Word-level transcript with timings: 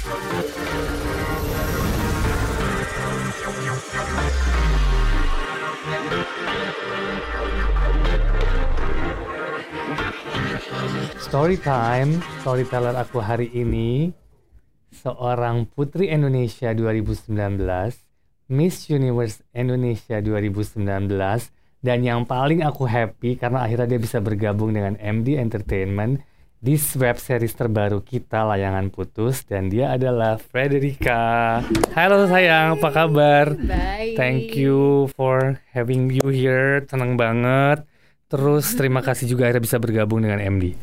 Story 0.00 0.16
time, 11.60 12.16
storyteller 12.40 12.96
aku 12.96 13.20
hari 13.20 13.52
ini 13.52 14.16
seorang 14.88 15.68
putri 15.68 16.08
Indonesia 16.08 16.72
2019, 16.72 17.60
Miss 18.48 18.88
Universe 18.88 19.44
Indonesia 19.52 20.16
2019 20.24 20.80
dan 21.84 21.98
yang 22.00 22.24
paling 22.24 22.64
aku 22.64 22.88
happy 22.88 23.36
karena 23.36 23.68
akhirnya 23.68 23.92
dia 23.92 24.00
bisa 24.00 24.16
bergabung 24.24 24.72
dengan 24.72 24.96
MD 24.96 25.36
Entertainment 25.36 26.24
di 26.60 26.76
web 26.76 27.16
series 27.16 27.56
terbaru 27.56 28.04
kita 28.04 28.44
Layangan 28.44 28.92
Putus 28.92 29.48
dan 29.48 29.72
dia 29.72 29.96
adalah 29.96 30.36
Frederica. 30.36 31.56
Halo 31.96 32.28
sayang, 32.28 32.76
apa 32.76 32.88
kabar? 32.92 33.56
Baik. 33.56 34.12
Thank 34.20 34.60
you 34.60 35.08
for 35.16 35.56
having 35.72 36.12
you 36.12 36.28
here. 36.28 36.84
Senang 36.84 37.16
banget. 37.16 37.88
Terus 38.28 38.76
terima 38.76 39.00
kasih 39.00 39.24
juga 39.24 39.48
akhirnya 39.48 39.64
bisa 39.64 39.80
bergabung 39.80 40.20
dengan 40.20 40.36
MD. 40.36 40.76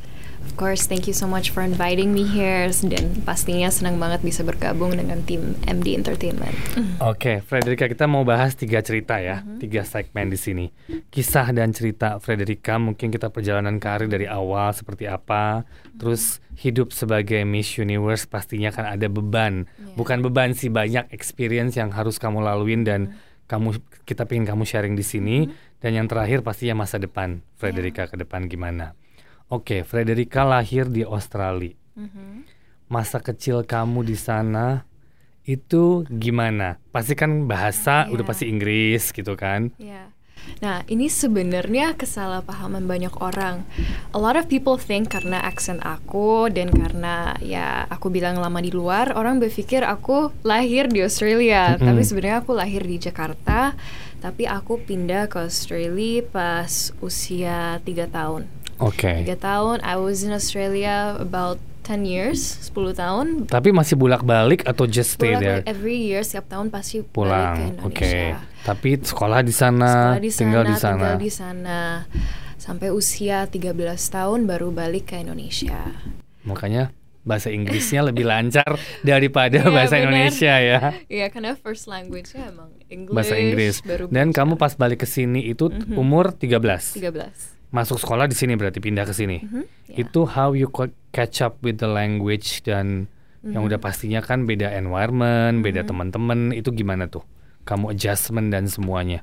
Of 0.46 0.54
course, 0.58 0.90
thank 0.90 1.06
you 1.06 1.14
so 1.14 1.30
much 1.30 1.54
for 1.54 1.62
inviting 1.62 2.14
me 2.14 2.26
here 2.26 2.70
dan 2.86 3.22
pastinya 3.22 3.70
senang 3.70 4.02
banget 4.02 4.26
bisa 4.26 4.42
bergabung 4.42 4.94
dengan 4.94 5.22
tim 5.26 5.54
MD 5.70 5.94
Entertainment. 5.94 6.54
Oke, 6.98 7.46
Frederica 7.46 7.86
kita 7.86 8.10
mau 8.10 8.26
bahas 8.26 8.58
tiga 8.58 8.82
cerita 8.82 9.22
ya, 9.22 9.46
tiga 9.62 9.86
segmen 9.86 10.34
di 10.34 10.38
sini. 10.38 10.66
Kisah 11.14 11.54
dan 11.54 11.74
cerita 11.74 12.18
Frederica, 12.18 12.82
mungkin 12.82 13.14
kita 13.14 13.30
perjalanan 13.30 13.78
karir 13.78 14.10
dari 14.10 14.26
awal 14.26 14.74
seperti 14.74 15.06
apa, 15.06 15.66
terus 15.98 16.42
hidup 16.58 16.90
sebagai 16.90 17.46
Miss 17.46 17.78
Universe 17.78 18.26
pastinya 18.26 18.74
kan 18.74 18.90
ada 18.90 19.06
beban, 19.10 19.70
Yeah. 19.78 19.94
bukan 19.94 20.26
beban 20.26 20.58
sih 20.58 20.70
banyak 20.70 21.10
experience 21.14 21.78
yang 21.78 21.94
harus 21.94 22.18
kamu 22.18 22.42
laluin 22.42 22.82
dan 22.82 23.18
kamu 23.48 23.78
kita 24.04 24.26
pengen 24.26 24.46
kamu 24.46 24.66
sharing 24.66 24.94
di 24.98 25.06
sini. 25.06 25.38
Dan 25.78 25.94
yang 25.94 26.10
terakhir 26.10 26.42
pastinya 26.42 26.82
masa 26.82 26.98
depan 26.98 27.46
Frederica 27.62 28.10
ke 28.10 28.18
depan 28.18 28.50
gimana. 28.50 28.98
Oke, 29.48 29.88
Frederica 29.88 30.44
lahir 30.44 30.92
di 30.92 31.08
Australia. 31.08 31.72
Mhm. 31.96 32.44
Masa 32.92 33.24
kecil 33.24 33.64
kamu 33.64 34.04
di 34.04 34.16
sana 34.20 34.84
itu 35.48 36.04
gimana? 36.12 36.80
Pasti 36.92 37.16
kan 37.16 37.48
bahasa 37.48 38.12
udah 38.12 38.24
Iya. 38.28 38.30
pasti 38.32 38.46
Inggris 38.52 39.16
gitu 39.16 39.40
kan? 39.40 39.72
Ya. 39.80 40.12
Nah, 40.64 40.84
ini 40.88 41.12
sebenarnya 41.12 41.96
kesalahpahaman 42.00 42.88
banyak 42.88 43.12
orang. 43.20 43.68
A 44.16 44.20
lot 44.20 44.40
of 44.40 44.48
people 44.48 44.80
think 44.80 45.12
karena 45.12 45.44
aksen 45.44 45.84
aku 45.84 46.48
dan 46.48 46.72
karena 46.72 47.36
ya 47.44 47.84
aku 47.92 48.08
bilang 48.08 48.40
lama 48.40 48.60
di 48.64 48.72
luar, 48.72 49.12
orang 49.16 49.44
berpikir 49.44 49.84
aku 49.84 50.32
lahir 50.48 50.88
di 50.88 51.04
Australia. 51.04 51.76
Mm-mm. 51.76 51.88
Tapi 51.88 52.02
sebenarnya 52.04 52.38
aku 52.44 52.52
lahir 52.56 52.84
di 52.84 52.96
Jakarta, 52.96 53.76
tapi 54.24 54.48
aku 54.48 54.80
pindah 54.80 55.28
ke 55.28 55.44
Australia 55.48 56.24
pas 56.24 56.96
usia 57.04 57.84
3 57.84 58.08
tahun. 58.08 58.48
Oke. 58.80 59.24
Tiga 59.24 59.36
tahun, 59.36 59.82
I 59.82 59.96
was 59.96 60.22
in 60.22 60.30
Australia 60.30 61.18
about 61.18 61.58
10 61.84 62.04
years, 62.04 62.60
10 62.68 62.94
tahun. 62.94 63.48
Tapi 63.48 63.72
masih 63.72 63.96
bolak-balik 63.96 64.62
atau 64.64 64.84
just 64.84 65.16
stay 65.16 65.34
Bolak 65.34 65.42
there? 65.42 65.60
balik 65.62 65.72
every 65.72 65.98
year, 65.98 66.22
setiap 66.22 66.52
tahun 66.52 66.68
pasti 66.68 67.00
balik 67.00 67.08
ke 67.08 67.14
Pulang. 67.14 67.58
Oke. 67.82 68.06
Indonesia. 68.06 68.38
Tapi 68.62 68.90
sekolah 69.00 69.40
di 69.40 69.54
sana, 69.56 69.88
Sekolah 69.88 70.20
di 70.20 70.30
sana, 70.30 70.40
tinggal 70.44 70.64
di 70.64 70.76
sana. 70.76 70.94
tinggal 70.94 71.18
di 71.18 71.32
sana. 71.32 71.80
Sampai 72.58 72.92
usia 72.92 73.48
13 73.48 73.72
tahun 74.12 74.44
baru 74.44 74.70
balik 74.70 75.10
ke 75.10 75.18
Indonesia. 75.18 75.88
Makanya 76.44 76.92
bahasa 77.24 77.48
Inggrisnya 77.48 78.04
lebih 78.04 78.24
lancar 78.24 78.68
daripada 79.04 79.58
Iya, 79.58 79.68
bahasa 79.68 79.96
benar. 79.96 80.04
Indonesia 80.06 80.54
ya. 80.54 80.80
Iya, 81.08 81.26
karena 81.28 81.56
first 81.56 81.88
language-nya 81.88 82.52
emang 82.52 82.72
English. 82.88 83.16
Bahasa 83.16 83.36
Inggris. 83.36 83.76
Baru 83.82 84.08
Dan 84.08 84.32
baca. 84.32 84.38
kamu 84.38 84.54
pas 84.56 84.76
balik 84.76 85.04
ke 85.04 85.08
sini 85.08 85.44
itu 85.46 85.68
Mhm. 85.68 85.96
umur 85.96 86.32
13. 86.32 86.92
13. 86.94 87.56
Masuk 87.68 88.00
sekolah 88.00 88.32
di 88.32 88.36
sini 88.38 88.56
berarti 88.56 88.80
pindah 88.80 89.04
ke 89.04 89.12
sini. 89.12 89.44
Mhm, 89.44 89.64
ya. 89.92 89.96
Itu 90.08 90.24
how 90.24 90.56
you 90.56 90.72
catch 91.12 91.44
up 91.44 91.60
with 91.60 91.84
the 91.84 91.90
language 91.90 92.64
dan 92.64 93.12
yang 93.44 93.64
Mhm. 93.64 93.70
udah 93.76 93.80
pastinya 93.80 94.20
kan 94.24 94.48
beda 94.48 94.72
environment, 94.76 95.64
beda 95.64 95.84
Mhm. 95.84 95.90
teman-teman, 95.92 96.40
itu 96.56 96.72
gimana 96.72 97.08
tuh? 97.12 97.24
Kamu 97.68 97.92
adjustment 97.92 98.52
dan 98.52 98.72
semuanya. 98.72 99.20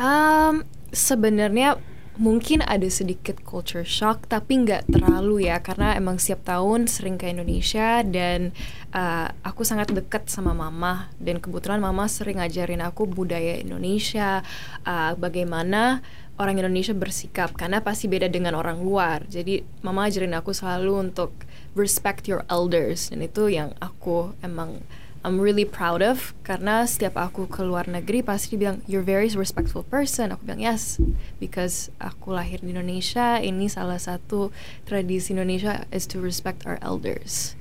Um, 0.00 0.64
sebenarnya 0.96 1.76
mungkin 2.20 2.60
ada 2.60 2.84
sedikit 2.92 3.40
culture 3.48 3.84
shock 3.86 4.28
tapi 4.28 4.60
nggak 4.60 4.92
terlalu 4.92 5.48
ya 5.48 5.56
karena 5.64 5.96
emang 5.96 6.20
setiap 6.20 6.44
tahun 6.44 6.84
sering 6.84 7.16
ke 7.16 7.32
Indonesia 7.32 8.04
dan 8.04 8.52
uh, 8.92 9.32
aku 9.40 9.64
sangat 9.64 9.88
dekat 9.88 10.28
sama 10.28 10.52
mama 10.52 11.08
dan 11.16 11.40
kebetulan 11.40 11.80
mama 11.80 12.04
sering 12.12 12.36
ngajarin 12.36 12.84
aku 12.84 13.08
budaya 13.08 13.56
Indonesia 13.56 14.44
uh, 14.84 15.16
bagaimana 15.16 16.04
orang 16.40 16.56
Indonesia 16.56 16.96
bersikap 16.96 17.52
karena 17.52 17.84
pasti 17.84 18.08
beda 18.08 18.32
dengan 18.32 18.56
orang 18.56 18.80
luar 18.80 19.28
jadi 19.28 19.60
mama 19.84 20.08
ajarin 20.08 20.32
aku 20.32 20.56
selalu 20.56 21.12
untuk 21.12 21.36
respect 21.76 22.24
your 22.24 22.48
elders 22.48 23.12
dan 23.12 23.20
itu 23.20 23.52
yang 23.52 23.76
aku 23.78 24.32
emang 24.40 24.80
I'm 25.20 25.36
really 25.36 25.68
proud 25.68 26.00
of 26.00 26.32
karena 26.48 26.88
setiap 26.88 27.20
aku 27.20 27.44
ke 27.44 27.60
luar 27.60 27.84
negeri 27.84 28.24
pasti 28.24 28.56
dibilang 28.56 28.80
you're 28.88 29.04
very 29.04 29.28
respectful 29.36 29.84
person. 29.84 30.32
Aku 30.32 30.48
bilang 30.48 30.64
yes 30.64 30.96
because 31.36 31.92
aku 32.00 32.32
lahir 32.32 32.64
di 32.64 32.72
Indonesia. 32.72 33.36
Ini 33.36 33.68
salah 33.68 34.00
satu 34.00 34.48
tradisi 34.88 35.36
Indonesia 35.36 35.84
is 35.92 36.08
to 36.08 36.24
respect 36.24 36.64
our 36.64 36.80
elders. 36.80 37.52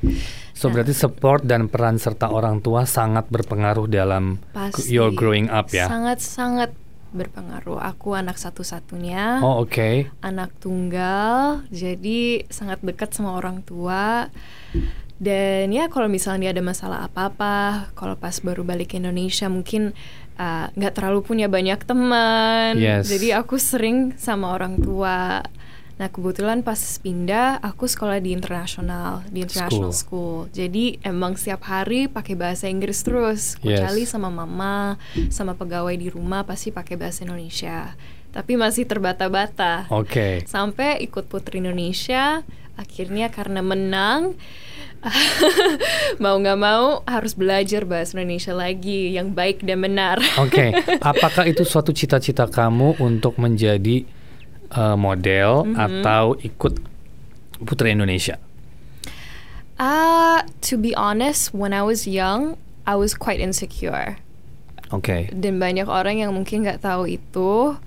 So 0.55 0.71
Nah. 0.71 0.79
berarti 0.79 0.95
support 0.95 1.43
dan 1.43 1.67
peran 1.67 1.99
serta 1.99 2.31
orang 2.31 2.63
tua 2.63 2.87
sangat 2.87 3.27
berpengaruh 3.27 3.91
dalam 3.91 4.39
Pasti 4.55 4.95
your 4.95 5.11
growing 5.11 5.51
up 5.51 5.67
ya. 5.75 5.91
Sangat 5.91 6.23
sangat 6.23 6.71
berpengaruh. 7.11 7.81
Aku 7.81 8.13
anak 8.15 8.37
satu-satunya. 8.37 9.41
Oh 9.43 9.65
oke. 9.65 10.09
anak 10.21 10.53
tunggal, 10.61 11.63
jadi 11.73 12.45
sangat 12.49 12.81
dekat 12.81 13.13
sama 13.13 13.35
orang 13.37 13.61
tua. 13.65 14.29
Dan 15.19 15.75
ya 15.75 15.91
kalau 15.91 16.07
misalnya 16.07 16.55
ada 16.55 16.63
masalah 16.63 17.03
apa-apa, 17.03 17.91
kalau 17.91 18.15
pas 18.15 18.39
baru 18.39 18.63
balik 18.63 18.95
ke 18.95 19.03
Indonesia 19.03 19.51
mungkin 19.51 19.91
uh, 20.39 20.71
nggak 20.71 20.95
terlalu 20.95 21.19
punya 21.27 21.51
banyak 21.51 21.83
teman. 21.83 22.79
Yes. 22.79 23.11
Jadi 23.11 23.35
aku 23.35 23.59
sering 23.59 24.15
sama 24.15 24.55
orang 24.55 24.79
tua. 24.79 25.43
Nah 25.99 26.07
kebetulan 26.07 26.63
pas 26.63 26.79
pindah 27.03 27.59
aku 27.59 27.83
sekolah 27.83 28.23
di 28.23 28.31
internasional, 28.31 29.27
di 29.27 29.43
international 29.43 29.91
school. 29.91 30.47
Jadi 30.55 30.95
emang 31.03 31.35
setiap 31.35 31.67
hari 31.67 32.07
pakai 32.07 32.39
bahasa 32.39 32.71
Inggris 32.71 33.03
terus. 33.03 33.59
Yes. 33.59 33.83
Kecuali 33.83 34.07
sama 34.07 34.31
mama, 34.31 34.95
sama 35.27 35.59
pegawai 35.59 35.91
di 35.99 36.07
rumah 36.07 36.47
pasti 36.47 36.71
pakai 36.71 36.95
bahasa 36.95 37.27
Indonesia. 37.27 37.99
Tapi 38.31 38.55
masih 38.55 38.87
terbata-bata 38.87 39.91
Oke. 39.91 40.47
sampai 40.47 41.03
ikut 41.03 41.27
Putri 41.27 41.59
Indonesia 41.59 42.47
akhirnya 42.79 43.27
karena 43.27 43.59
menang 43.59 44.39
mau 46.23 46.35
nggak 46.39 46.59
mau 46.59 47.03
harus 47.03 47.35
belajar 47.35 47.83
bahasa 47.83 48.15
Indonesia 48.15 48.55
lagi 48.55 49.15
yang 49.15 49.35
baik 49.35 49.63
dan 49.63 49.83
benar 49.83 50.19
Oke, 50.39 50.71
apakah 51.03 51.47
itu 51.47 51.67
suatu 51.67 51.91
cita-cita 51.91 52.47
kamu 52.47 52.99
untuk 53.03 53.35
menjadi 53.35 54.07
uh, 54.71 54.93
model 54.93 55.65
Mhm. 55.65 55.75
atau 55.75 56.33
ikut 56.39 56.73
Putri 57.59 57.91
Indonesia? 57.91 58.39
Ah, 59.79 60.43
to 60.59 60.75
be 60.75 60.91
honest 60.91 61.55
when 61.55 61.71
I 61.71 61.79
was 61.83 62.03
young 62.03 62.59
I 62.83 62.99
was 62.99 63.15
quite 63.15 63.39
insecure 63.39 64.19
Oke. 64.91 65.31
dan 65.31 65.55
banyak 65.55 65.87
orang 65.87 66.19
yang 66.19 66.35
mungkin 66.35 66.67
nggak 66.67 66.83
tahu 66.83 67.07
itu 67.07 67.79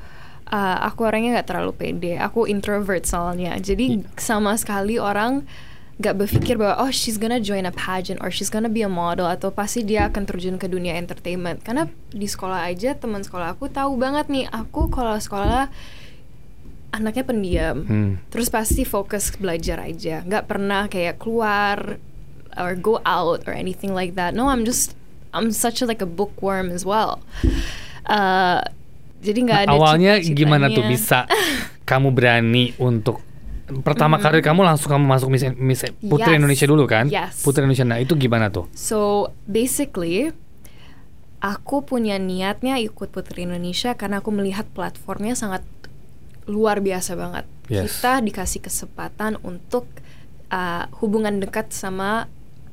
uh, 0.49 0.77
aku 0.81 1.05
orangnya 1.05 1.37
nggak 1.41 1.49
terlalu 1.53 1.73
pede 1.77 2.13
aku 2.17 2.49
introvert 2.49 3.05
soalnya 3.05 3.61
jadi 3.61 4.01
sama 4.17 4.57
sekali 4.57 4.97
orang 4.97 5.45
nggak 6.01 6.17
berpikir 6.17 6.57
bahwa 6.57 6.89
oh 6.89 6.91
she's 6.91 7.21
gonna 7.21 7.37
join 7.37 7.69
a 7.69 7.75
pageant 7.75 8.25
or 8.25 8.33
she's 8.33 8.49
gonna 8.49 8.73
be 8.73 8.81
a 8.81 8.89
model 8.89 9.29
atau 9.29 9.53
pasti 9.53 9.85
dia 9.85 10.09
akan 10.09 10.25
terjun 10.25 10.57
ke 10.57 10.65
dunia 10.67 10.97
entertainment 10.97 11.61
karena 11.61 11.93
di 12.09 12.25
sekolah 12.25 12.65
aja 12.73 12.97
teman 12.97 13.21
sekolah 13.21 13.53
aku 13.53 13.69
tahu 13.69 14.01
banget 14.01 14.33
nih 14.33 14.49
aku 14.49 14.89
kalau 14.89 15.21
sekolah 15.21 15.69
anaknya 16.93 17.25
pendiam 17.25 17.77
Hmm. 17.83 18.13
terus 18.29 18.47
pasti 18.47 18.85
fokus 18.85 19.33
belajar 19.35 19.81
aja 19.81 20.21
nggak 20.23 20.45
pernah 20.45 20.87
kayak 20.87 21.17
keluar 21.17 21.97
or 22.53 22.77
go 22.77 23.01
out 23.03 23.43
or 23.43 23.53
anything 23.53 23.91
like 23.91 24.13
that 24.13 24.33
no 24.33 24.47
I'm 24.47 24.63
just 24.63 24.93
I'm 25.33 25.49
such 25.51 25.81
a, 25.81 25.87
like 25.87 25.99
a 25.99 26.09
bookworm 26.09 26.69
as 26.69 26.85
well 26.85 27.25
Uh, 28.03 28.59
jadi 29.21 29.39
nggak 29.41 29.59
Nah, 29.59 29.65
ada 29.65 29.73
awalnya 29.73 30.13
cita-citanya. 30.19 30.37
gimana 30.37 30.67
tuh 30.69 30.85
bisa 30.85 31.19
kamu 31.87 32.11
berani 32.11 32.75
untuk 32.77 33.23
pertama 33.81 34.19
Mhm. 34.19 34.23
kali 34.23 34.39
kamu 34.43 34.61
langsung 34.61 34.91
kamu 34.91 35.05
masuk 35.07 35.31
Miss, 35.31 35.47
Miss 35.55 35.81
Putri 36.03 36.35
Yes. 36.35 36.37
Indonesia 36.37 36.67
dulu 36.67 36.85
kan? 36.85 37.07
Yes. 37.07 37.41
Putri 37.41 37.63
Indonesia. 37.63 37.87
Nah, 37.87 37.97
itu 37.97 38.13
gimana 38.17 38.51
tuh? 38.51 38.67
So 38.75 39.31
basically, 39.47 40.35
aku 41.39 41.83
punya 41.83 42.19
niatnya 42.19 42.79
ikut 42.79 43.09
Putri 43.09 43.47
Indonesia 43.47 43.95
karena 43.95 44.19
aku 44.19 44.31
melihat 44.31 44.67
platformnya 44.69 45.33
sangat 45.33 45.63
luar 46.51 46.83
biasa 46.83 47.15
banget. 47.15 47.45
Yes. 47.71 47.99
Kita 48.03 48.19
dikasih 48.21 48.61
kesempatan 48.65 49.39
untuk 49.47 49.87
uh, 50.51 50.91
hubungan 50.99 51.39
dekat 51.39 51.71
sama 51.71 52.27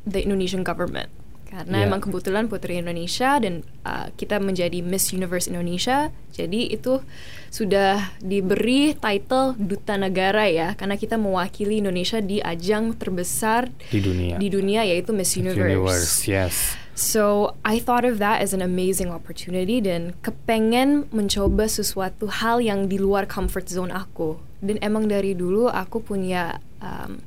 the 0.10 0.22
Indonesian 0.26 0.66
government. 0.66 1.10
Karena 1.50 1.82
Yeah. 1.82 1.90
emang 1.90 2.06
kebetulan 2.06 2.46
Putri 2.46 2.78
Indonesia 2.78 3.42
dan 3.42 3.66
uh, 3.82 4.14
kita 4.14 4.38
menjadi 4.38 4.86
Miss 4.86 5.10
Universe 5.10 5.50
Indonesia, 5.50 6.14
jadi 6.30 6.70
itu 6.70 7.02
sudah 7.50 8.14
diberi 8.22 8.94
title 8.94 9.58
duta 9.58 9.98
negara 9.98 10.46
ya, 10.46 10.78
karena 10.78 10.94
kita 10.94 11.18
mewakili 11.18 11.82
Indonesia 11.82 12.22
di 12.22 12.38
ajang 12.38 12.94
terbesar 12.94 13.74
Di 13.90 13.98
dunia. 13.98 14.38
di 14.38 14.46
dunia 14.46 14.86
yaitu 14.86 15.10
Miss 15.10 15.34
Universe. 15.34 15.66
Universe, 15.74 16.14
yes. 16.30 16.56
So 17.00 17.56
I 17.64 17.80
thought 17.80 18.04
of 18.04 18.20
that 18.20 18.44
as 18.44 18.52
an 18.52 18.60
amazing 18.60 19.08
opportunity 19.08 19.80
dan 19.80 20.20
kepengen 20.20 21.08
mencoba 21.16 21.72
sesuatu 21.72 22.28
hal 22.28 22.60
yang 22.60 22.92
di 22.92 23.00
luar 23.00 23.24
comfort 23.24 23.72
zone 23.72 23.88
aku. 23.96 24.36
Dan 24.60 24.76
emang 24.84 25.08
dari 25.08 25.32
dulu 25.32 25.72
aku 25.72 26.04
punya 26.04 26.60
um, 26.84 27.24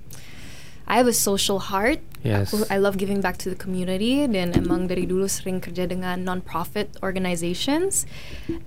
I 0.84 1.00
have 1.00 1.08
a 1.08 1.16
social 1.16 1.72
heart. 1.72 2.04
Yes. 2.20 2.52
Aku, 2.52 2.68
I 2.68 2.76
love 2.76 3.00
giving 3.00 3.24
back 3.24 3.40
to 3.40 3.48
the 3.48 3.56
community 3.56 4.28
dan 4.28 4.52
emang 4.52 4.92
dari 4.92 5.08
dulu 5.08 5.24
sering 5.24 5.64
kerja 5.64 5.88
dengan 5.88 6.20
non-profit 6.20 7.00
organizations 7.00 8.04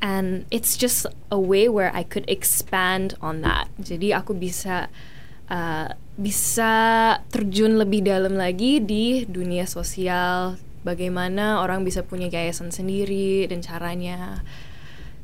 and 0.02 0.50
it's 0.50 0.74
just 0.74 1.06
a 1.30 1.38
way 1.38 1.70
where 1.70 1.94
I 1.94 2.02
could 2.02 2.26
expand 2.26 3.14
on 3.22 3.46
that. 3.46 3.70
Jadi 3.78 4.10
aku 4.10 4.34
bisa 4.34 4.90
uh, 5.54 5.94
bisa 6.18 6.74
terjun 7.30 7.78
lebih 7.78 8.10
dalam 8.10 8.42
lagi 8.42 8.82
di 8.82 9.22
dunia 9.30 9.70
sosial, 9.70 10.58
bagaimana 10.86 11.60
orang 11.66 11.82
bisa 11.82 12.06
punya 12.06 12.30
yayasan 12.30 12.70
sendiri 12.70 13.50
dan 13.50 13.66
caranya. 13.66 14.46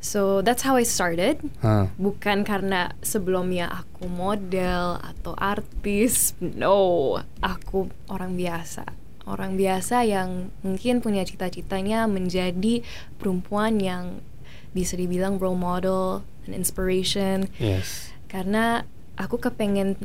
So 0.01 0.41
that's 0.41 0.65
how 0.65 0.81
I 0.81 0.83
started. 0.83 1.37
Hah. 1.61 1.93
Bukan 2.01 2.41
karena 2.41 2.97
sebelumnya 3.05 3.69
aku 3.69 4.09
model 4.09 4.97
atau 4.97 5.37
artis. 5.37 6.33
No, 6.41 7.21
aku 7.45 7.93
orang 8.09 8.33
biasa. 8.33 8.89
Orang 9.29 9.53
biasa 9.61 10.01
yang 10.01 10.49
mungkin 10.65 11.05
punya 11.05 11.21
cita-citanya 11.21 12.09
menjadi 12.09 12.81
perempuan 13.21 13.77
yang 13.77 14.25
bisa 14.73 14.97
dibilang 14.97 15.37
role 15.37 15.59
model 15.59 16.25
and 16.49 16.57
inspiration 16.57 17.45
Yes. 17.61 18.09
karena 18.31 18.87
aku 19.19 19.37
kepengen 19.37 19.99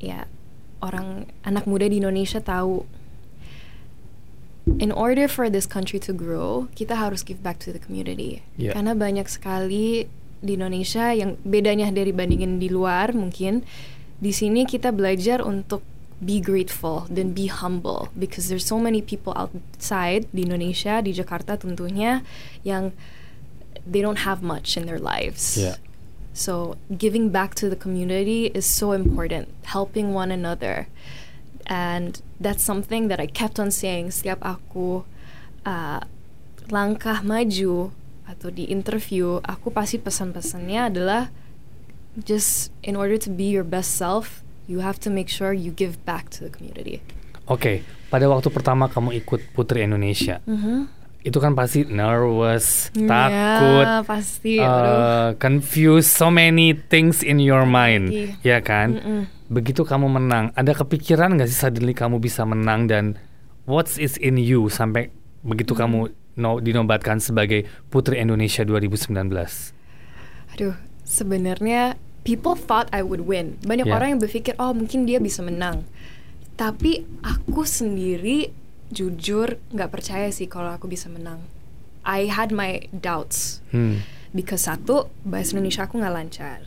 ya 0.00 0.24
orang 0.80 1.28
anak 1.44 1.68
muda 1.68 1.84
di 1.86 2.00
Indonesia 2.00 2.40
tahu 2.40 2.88
in 4.66 4.90
order 4.90 5.30
for 5.30 5.46
this 5.46 5.64
country 5.64 6.02
to 6.02 6.10
grow 6.12 6.66
kita 6.74 6.98
harus 6.98 7.22
give 7.22 7.38
back 7.42 7.62
to 7.62 7.70
the 7.70 7.78
community 7.78 8.42
Yeah. 8.58 8.74
karena 8.74 8.98
banyak 8.98 9.30
sekali 9.30 10.10
di 10.42 10.52
Indonesia 10.58 11.14
yang 11.14 11.38
bedanya 11.46 11.88
dari 11.94 12.10
bandingin 12.12 12.58
di 12.58 12.68
luar 12.68 13.14
mungkin 13.14 13.62
di 14.18 14.34
sini 14.34 14.66
kita 14.66 14.90
belajar 14.90 15.40
untuk 15.40 15.80
be 16.16 16.40
grateful 16.40 17.04
dan 17.12 17.36
be 17.36 17.46
humble 17.46 18.08
because 18.16 18.48
there's 18.48 18.64
so 18.64 18.80
many 18.80 19.04
people 19.04 19.36
outside 19.36 20.24
di 20.32 20.48
Indonesia 20.48 20.98
di 21.04 21.12
Jakarta 21.12 21.60
tentunya 21.60 22.24
yang 22.64 22.96
they 23.84 24.00
don't 24.00 24.24
have 24.26 24.40
much 24.42 24.74
in 24.80 24.88
their 24.88 24.98
lives 25.00 25.54
Yeah. 25.60 25.76
so 26.32 26.74
giving 26.90 27.28
back 27.30 27.52
to 27.60 27.68
the 27.68 27.76
community 27.78 28.48
is 28.52 28.64
so 28.68 28.92
important, 28.92 29.48
helping 29.72 30.12
one 30.12 30.28
another. 30.32 30.88
And 31.66 32.22
that's 32.38 32.62
something 32.62 33.10
that 33.10 33.18
I 33.18 33.26
kept 33.26 33.58
on 33.58 33.74
saying 33.74 34.14
setiap 34.14 34.38
aku 34.38 35.02
uh, 35.66 36.00
langkah 36.70 37.26
maju 37.26 37.90
atau 38.26 38.48
di 38.50 38.70
interview, 38.70 39.38
aku 39.42 39.70
pasti 39.70 39.98
pesan-pesannya 39.98 40.80
adalah 40.94 41.30
just 42.18 42.70
in 42.82 42.94
order 42.94 43.18
to 43.18 43.30
be 43.30 43.50
your 43.50 43.66
best 43.66 43.94
self, 43.94 44.42
you 44.66 44.82
have 44.82 44.98
to 45.02 45.10
make 45.10 45.26
sure 45.30 45.50
you 45.54 45.70
give 45.70 45.98
back 46.06 46.30
to 46.30 46.46
the 46.46 46.50
community. 46.50 47.02
Oke, 47.46 47.86
pada 48.10 48.26
waktu 48.26 48.50
pertama 48.50 48.90
kamu 48.90 49.14
ikut 49.22 49.54
Putri 49.54 49.86
Indonesia, 49.86 50.42
itu 51.22 51.38
kan 51.38 51.54
pasti 51.54 51.86
nervous, 51.86 52.90
takut, 52.94 53.86
Ya, 53.86 54.02
pasti. 54.02 54.58
uh, 54.58 54.66
aduh. 54.66 55.38
confused, 55.38 56.10
so 56.10 56.30
many 56.30 56.74
things 56.74 57.22
in 57.22 57.38
your 57.38 57.62
mind, 57.62 58.10
Iya. 58.10 58.34
ya 58.42 58.58
kan? 58.62 58.98
Mm-mm. 58.98 59.22
Begitu 59.46 59.86
kamu 59.86 60.10
menang, 60.10 60.50
ada 60.58 60.74
kepikiran 60.74 61.38
nggak 61.38 61.46
sih 61.46 61.58
suddenly 61.58 61.94
kamu 61.94 62.18
bisa 62.18 62.42
menang 62.42 62.90
dan 62.90 63.14
what's 63.62 63.94
is 63.94 64.18
in 64.18 64.38
you 64.38 64.66
sampai 64.66 65.14
begitu 65.46 65.74
Hmm. 65.78 65.86
kamu 65.86 65.98
no, 66.36 66.58
dinobatkan 66.58 67.22
sebagai 67.22 67.64
Putri 67.88 68.18
Indonesia 68.18 68.66
2019? 68.66 69.72
Aduh, 70.52 70.74
sebenarnya 71.06 71.94
people 72.26 72.58
thought 72.58 72.90
I 72.90 73.00
would 73.06 73.24
win. 73.24 73.56
Banyak 73.62 73.86
Yeah. 73.86 73.96
orang 73.96 74.08
yang 74.18 74.20
berpikir, 74.20 74.58
oh 74.58 74.74
mungkin 74.74 75.06
dia 75.06 75.22
bisa 75.22 75.40
menang. 75.40 75.86
Tapi 76.58 77.06
aku 77.22 77.62
sendiri 77.62 78.50
jujur 78.90 79.58
nggak 79.70 79.90
percaya 79.90 80.28
sih 80.30 80.50
kalau 80.50 80.74
aku 80.74 80.90
bisa 80.90 81.06
menang. 81.06 81.38
I 82.06 82.30
had 82.30 82.50
my 82.54 82.86
doubts. 82.94 83.62
Hmm. 83.70 84.02
Because 84.30 84.66
satu, 84.66 85.10
bahasa 85.22 85.54
Indonesia 85.54 85.86
aku 85.86 85.98
nggak 85.98 86.14
lancar. 86.14 86.58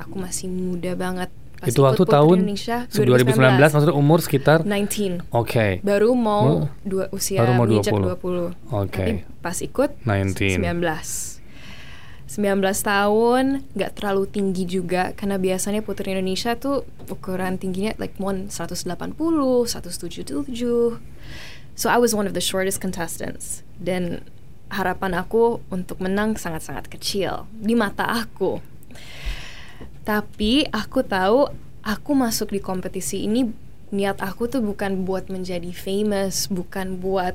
Aku 0.00 0.16
masih 0.16 0.48
muda 0.48 0.96
banget. 0.96 1.28
Pas 1.60 1.68
itu 1.68 1.80
waktu 1.84 2.02
tahun 2.08 2.36
Indonesia 2.40 2.88
2019, 2.88 3.36
maksudnya 3.60 3.92
umur 3.92 4.18
sekitar 4.24 4.64
19. 4.64 5.20
Oke. 5.28 5.84
Baru 5.84 6.16
mau 6.16 6.44
Oh. 6.44 6.64
dua 6.80 7.12
usia 7.12 7.44
Baru 7.44 7.52
mau 7.52 7.68
menginjak 7.68 7.92
20. 7.92 8.16
20. 8.16 8.72
Oke. 8.72 8.96
Tapi 8.96 9.12
pas 9.44 9.56
ikut 9.60 9.90
19. 10.08 10.56
19. 10.56 11.36
19 12.30 12.80
tahun, 12.86 13.66
nggak 13.74 13.92
terlalu 13.98 14.22
tinggi 14.30 14.62
juga 14.64 15.10
karena 15.18 15.34
biasanya 15.36 15.82
putri 15.82 16.14
Indonesia 16.14 16.54
tuh 16.54 16.86
ukuran 17.10 17.58
tingginya 17.58 17.92
like 17.98 18.14
one 18.22 18.46
180, 18.48 19.66
177. 19.66 21.02
So 21.74 21.90
I 21.90 21.98
was 21.98 22.14
one 22.14 22.24
of 22.30 22.32
the 22.32 22.40
shortest 22.40 22.78
contestants 22.78 23.66
dan 23.76 24.22
harapan 24.70 25.18
aku 25.18 25.58
untuk 25.68 25.98
menang 25.98 26.38
sangat-sangat 26.38 26.86
kecil 26.86 27.50
di 27.50 27.74
mata 27.74 28.06
aku. 28.06 28.62
Tapi 30.04 30.66
aku 30.72 31.04
tahu 31.04 31.50
aku 31.84 32.10
masuk 32.12 32.52
di 32.52 32.60
kompetisi 32.60 33.24
ini 33.24 33.48
niat 33.90 34.22
aku 34.22 34.46
tuh 34.46 34.62
bukan 34.62 35.02
buat 35.02 35.26
menjadi 35.26 35.74
famous, 35.74 36.46
bukan 36.46 37.02
buat 37.02 37.34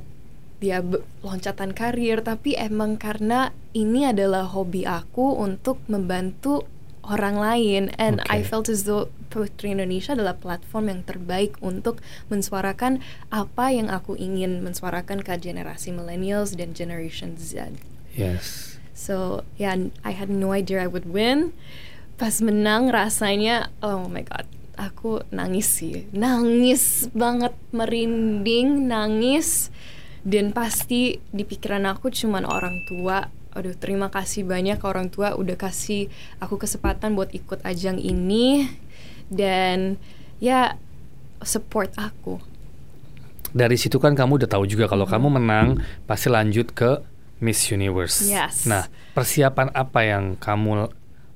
dia 0.64 0.80
loncatan 1.20 1.76
karir, 1.76 2.24
tapi 2.24 2.56
emang 2.56 2.96
karena 2.96 3.52
ini 3.76 4.08
adalah 4.08 4.48
hobi 4.48 4.88
aku 4.88 5.36
untuk 5.36 5.84
membantu 5.92 6.64
orang 7.06 7.38
lain 7.38 7.84
and 8.02 8.24
I 8.32 8.42
Oke. 8.42 8.50
felt 8.50 8.68
as 8.72 8.90
though 8.90 9.14
Putri 9.30 9.76
Indonesia 9.76 10.16
adalah 10.16 10.40
platform 10.40 10.90
yang 10.90 11.02
terbaik 11.04 11.60
untuk 11.60 12.00
mensuarakan 12.32 13.04
apa 13.30 13.66
yang 13.70 13.92
aku 13.92 14.16
ingin 14.16 14.64
mensuarakan 14.64 15.22
ke 15.22 15.36
generasi 15.38 15.92
millennials 15.92 16.56
dan 16.56 16.72
generation 16.72 17.36
Z. 17.36 17.76
Yes. 18.16 18.80
So 18.96 19.44
yeah, 19.60 19.76
I 20.08 20.16
had 20.16 20.32
no 20.32 20.56
idea 20.56 20.82
I 20.82 20.90
would 20.90 21.06
win. 21.12 21.52
Pas 22.16 22.36
menang 22.40 22.88
rasanya, 22.88 23.72
oh 23.84 24.08
my 24.08 24.24
god, 24.24 24.48
aku 24.80 25.24
nangis 25.32 25.68
sih, 25.68 26.08
nangis 26.16 27.12
banget, 27.12 27.52
merinding, 27.76 28.88
nangis. 28.88 29.72
Dan 30.26 30.56
pasti 30.56 31.22
di 31.30 31.44
pikiran 31.46 31.86
aku 31.86 32.10
cuman 32.10 32.50
orang 32.50 32.82
tua. 32.90 33.30
Aduh, 33.56 33.78
terima 33.78 34.12
kasih 34.12 34.44
banyak 34.44 34.82
ke 34.82 34.86
orang 34.90 35.08
tua 35.08 35.38
udah 35.38 35.56
kasih 35.56 36.12
aku 36.44 36.60
kesempatan 36.60 37.16
buat 37.16 37.32
ikut 37.32 37.64
ajang 37.64 38.02
ini 38.02 38.68
dan 39.32 39.96
ya 40.44 40.76
support 41.40 41.94
aku. 41.96 42.42
Dari 43.56 43.80
situ 43.80 43.96
kan 44.02 44.12
kamu 44.12 44.44
udah 44.44 44.50
tahu 44.52 44.68
juga 44.68 44.92
kalau 44.92 45.08
kamu 45.08 45.40
menang 45.40 45.80
pasti 46.04 46.28
lanjut 46.28 46.76
ke 46.76 47.00
Miss 47.40 47.72
Universe. 47.72 48.28
Yes. 48.28 48.68
Nah, 48.68 48.92
persiapan 49.16 49.72
apa 49.72 50.04
yang 50.04 50.36
kamu 50.36 50.92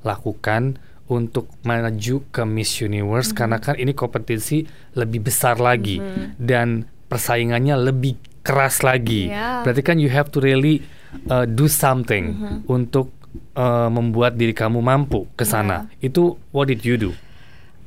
lakukan 0.06 0.79
untuk 1.10 1.50
maju 1.65 2.15
ke 2.29 2.41
Miss 2.46 2.77
Universe 2.79 3.34
karena 3.34 3.58
kan 3.58 3.75
ini 3.75 3.98
kompetisi 3.98 4.63
lebih 4.94 5.25
besar 5.25 5.58
lagi 5.58 5.98
dan 6.38 6.86
persaingannya 7.10 7.75
lebih 7.89 8.22
keras 8.46 8.86
lagi. 8.86 9.34
Yeah. 9.34 9.65
Berarti 9.65 9.82
kan 9.82 9.98
you 9.98 10.13
have 10.13 10.29
to 10.29 10.39
really 10.39 10.86
uh, 11.34 11.50
do 11.50 11.65
something 11.65 12.62
untuk 12.70 13.10
uh, 13.58 13.89
membuat 13.89 14.38
diri 14.38 14.53
kamu 14.53 14.79
mampu 14.86 15.25
ke 15.34 15.44
sana. 15.44 15.89
Itu 15.98 16.38
what 16.53 16.70
did 16.70 16.86
you 16.86 16.96
do? 16.96 17.12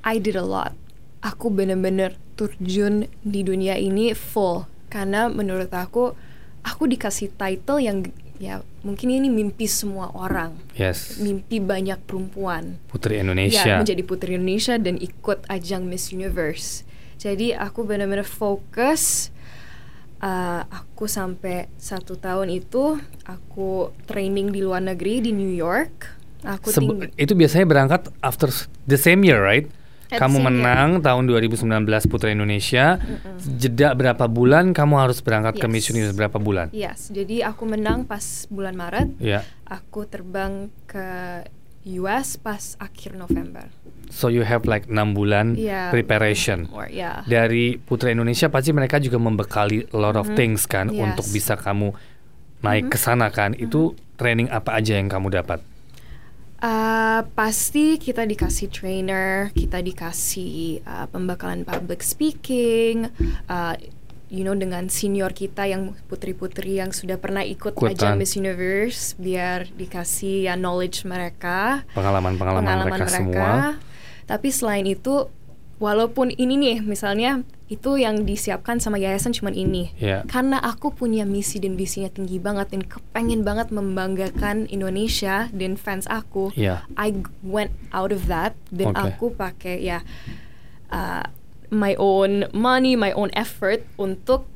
I 0.03 0.19
did 0.19 0.35
a 0.35 0.43
lot. 0.43 0.75
Aku 1.23 1.55
bener-bener 1.55 2.19
terjun 2.35 3.07
di 3.23 3.47
dunia 3.47 3.79
ini 3.79 4.11
full 4.19 4.67
karena 4.91 5.31
menurut 5.31 5.71
aku 5.71 6.19
aku 6.67 6.83
dikasih 6.91 7.31
title 7.39 7.79
yang 7.79 8.03
ya 8.43 8.59
mungkin 8.83 9.07
ini 9.07 9.31
mimpi 9.31 9.71
semua 9.71 10.11
orang, 10.11 10.59
Yes. 10.75 11.23
mimpi 11.23 11.63
banyak 11.63 12.03
perempuan. 12.03 12.83
Putri 12.91 13.15
Ya 13.15 13.23
Indonesia. 13.23 13.79
menjadi 13.79 14.03
putri 14.03 14.35
Indonesia 14.35 14.75
dan 14.77 14.99
ikut 14.99 15.47
ajang 15.47 15.87
Miss 15.87 16.11
Universe. 16.11 16.83
Jadi 17.23 17.55
aku 17.55 17.87
benar-benar 17.87 18.27
fokus. 18.27 19.31
Uh, 20.23 20.63
aku 20.71 21.11
sampai 21.11 21.67
satu 21.75 22.15
tahun 22.15 22.51
itu 22.51 22.95
aku 23.27 23.91
training 24.07 24.51
di 24.51 24.63
luar 24.63 24.79
negeri 24.79 25.19
di 25.19 25.31
New 25.31 25.51
York. 25.51 26.15
Aku 26.43 26.71
Sebe- 26.71 27.11
itu 27.15 27.35
biasanya 27.35 27.67
berangkat 27.67 28.11
after 28.23 28.51
the 28.87 28.99
same 28.99 29.23
year, 29.23 29.39
right? 29.39 29.67
Kamu 30.13 30.39
menang 30.39 31.01
tahun 31.01 31.25
2019 31.25 31.65
Putra 32.07 32.29
Indonesia. 32.29 33.01
Jeda 33.39 33.93
berapa 33.93 34.27
bulan 34.27 34.73
kamu 34.73 34.95
harus 34.99 35.21
berangkat 35.21 35.57
ke 35.57 35.67
Yes. 35.67 35.73
Miss 35.73 35.85
Universe 35.89 36.15
berapa 36.15 36.37
bulan? 36.37 36.67
Yes, 36.71 37.09
jadi 37.09 37.49
aku 37.49 37.65
menang 37.65 38.05
pas 38.05 38.45
bulan 38.49 38.77
Maret. 38.77 39.09
Ya. 39.17 39.47
Aku 39.65 40.05
terbang 40.05 40.69
ke 40.85 41.07
US 41.99 42.37
pas 42.37 42.79
akhir 42.79 43.17
November. 43.17 43.67
So 44.13 44.29
you 44.29 44.45
have 44.45 44.69
like 44.69 44.87
6 44.87 45.17
bulan 45.17 45.57
Iya. 45.57 45.89
preparation. 45.91 46.69
Or 46.71 46.87
ya. 46.87 47.25
Dari 47.25 47.81
Putra 47.81 48.13
Indonesia 48.13 48.47
pasti 48.47 48.71
mereka 48.71 49.01
juga 49.01 49.17
membekali 49.17 49.89
a 49.89 49.99
lot 49.99 50.15
of 50.15 50.31
things 50.37 50.69
kan 50.69 50.87
Mm-hmm. 50.87 51.01
Yes. 51.01 51.07
untuk 51.11 51.27
bisa 51.33 51.55
kamu 51.57 51.89
naik 52.61 52.93
ke 52.93 52.99
sana 53.01 53.33
kan. 53.33 53.57
Itu 53.57 53.97
training 54.15 54.47
apa 54.47 54.79
aja 54.79 54.95
yang 54.95 55.11
kamu 55.11 55.35
dapat? 55.35 55.59
Uh, 56.63 57.27
pasti 57.35 57.99
kita 57.99 58.23
dikasih 58.23 58.71
trainer, 58.71 59.51
kita 59.51 59.83
dikasih 59.83 60.79
uh, 60.87 61.11
pembekalan 61.11 61.67
public 61.67 62.07
speaking, 62.07 63.11
uh, 63.51 63.75
you 64.31 64.47
know 64.47 64.55
dengan 64.55 64.87
senior 64.87 65.35
kita 65.35 65.67
yang 65.67 65.99
putri-putri 66.07 66.79
yang 66.79 66.95
sudah 66.95 67.19
pernah 67.19 67.43
ikut 67.43 67.75
ajang 67.75 68.15
Miss 68.15 68.39
Universe 68.39 69.19
biar 69.19 69.75
dikasih 69.75 70.47
ya 70.47 70.55
knowledge 70.55 71.03
mereka, 71.03 71.83
Pengalaman-pengalaman 71.99 72.95
mereka, 72.95 73.11
semua. 73.11 73.51
Tapi 74.31 74.49
selain 74.55 74.87
itu, 74.87 75.27
walaupun 75.83 76.31
ini 76.39 76.55
nih 76.55 76.79
misalnya 76.87 77.43
itu 77.67 77.99
yang 77.99 78.23
disiapkan 78.23 78.79
sama 78.79 79.03
yayasan 79.03 79.35
cuman 79.35 79.57
ini, 79.57 79.91
Ya. 79.99 80.23
karena 80.31 80.61
aku 80.63 80.95
punya 80.95 81.27
misi 81.27 81.59
dan 81.59 81.75
visinya 81.75 82.13
tinggi 82.13 82.37
banget 82.39 82.71
dan 82.71 82.85
kepengen 82.87 83.43
banget 83.43 83.75
membanggakan 83.75 84.71
Indonesia 84.71 85.51
dan 85.51 85.75
fans 85.75 86.07
aku. 86.07 86.55
Iya. 86.55 86.87
I 86.95 87.17
went 87.43 87.75
out 87.91 88.15
of 88.15 88.31
that 88.31 88.55
dan 88.71 88.95
Oke. 88.95 89.01
aku 89.03 89.27
pakai 89.35 89.83
ya 89.83 90.05
uh, 90.93 91.25
my 91.73 91.97
own 91.97 92.47
money, 92.53 92.95
my 92.95 93.11
own 93.17 93.33
effort 93.33 93.83
untuk 93.97 94.47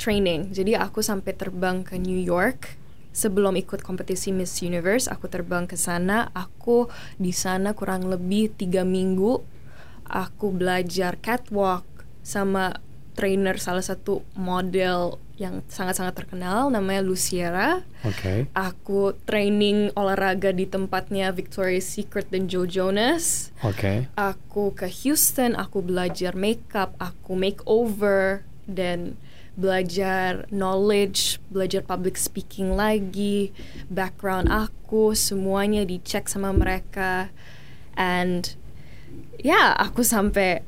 training. 0.00 0.50
Jadi 0.50 0.74
aku 0.74 1.04
sampai 1.04 1.36
terbang 1.36 1.84
ke 1.84 2.00
New 2.00 2.18
York 2.18 2.80
sebelum 3.12 3.54
ikut 3.60 3.84
kompetisi 3.84 4.32
Miss 4.32 4.64
Universe. 4.64 5.06
Aku 5.12 5.28
terbang 5.28 5.68
ke 5.68 5.76
sana. 5.76 6.32
Aku 6.32 6.88
di 7.20 7.30
sana 7.30 7.76
kurang 7.76 8.08
lebih 8.08 8.56
tiga 8.56 8.82
minggu. 8.82 9.44
Aku 10.06 10.52
belajar 10.52 11.18
catwalk 11.20 11.86
sama 12.22 12.78
trainer 13.12 13.60
salah 13.60 13.84
satu 13.84 14.24
model 14.32 15.20
yang 15.36 15.60
sangat-sangat 15.66 16.14
terkenal 16.22 16.70
namanya 16.70 17.02
Luciera. 17.02 17.82
Oke. 18.06 18.46
Aku 18.54 19.18
training 19.26 19.90
olahraga 19.98 20.54
di 20.54 20.64
tempatnya 20.70 21.34
Victoria's 21.34 21.88
Secret 21.88 22.30
dan 22.30 22.46
Joe 22.46 22.68
Jonas. 22.68 23.50
Oke. 23.66 24.06
Aku 24.14 24.72
ke 24.72 24.86
Houston, 25.02 25.58
aku 25.58 25.82
belajar 25.82 26.38
makeup, 26.38 26.94
aku 27.02 27.34
makeover 27.34 28.46
dan 28.70 29.18
belajar 29.52 30.48
knowledge, 30.48 31.36
belajar 31.52 31.84
public 31.84 32.16
speaking 32.16 32.72
lagi, 32.72 33.52
background 33.92 34.48
aku 34.48 35.12
semuanya 35.12 35.84
dicek 35.84 36.24
sama 36.30 36.56
mereka 36.56 37.28
and 37.92 38.56
ya 39.42 39.74
aku 39.76 40.06
sampai 40.06 40.62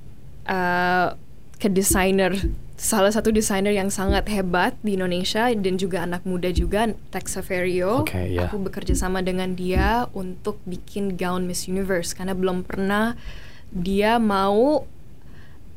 uh, 0.51 1.15
ke 1.59 1.71
desainer 1.71 2.35
salah 2.75 3.09
satu 3.15 3.31
desainer 3.31 3.71
yang 3.71 3.89
sangat 3.89 4.27
hebat 4.29 4.75
di 4.83 4.99
Indonesia 4.99 5.47
dan 5.55 5.79
juga 5.79 6.03
anak 6.03 6.27
muda 6.27 6.51
juga 6.51 6.91
Tex 7.15 7.39
Saverio. 7.39 8.03
Oke, 8.03 8.35
ya. 8.35 8.51
Aku 8.51 8.59
bekerja 8.59 8.99
sama 8.99 9.23
dengan 9.23 9.55
dia 9.55 10.11
untuk 10.11 10.59
bikin 10.67 11.15
gown 11.15 11.47
Miss 11.47 11.71
Universe 11.71 12.13
karena 12.13 12.35
belum 12.35 12.67
pernah 12.67 13.15
dia 13.71 14.19
mau 14.19 14.85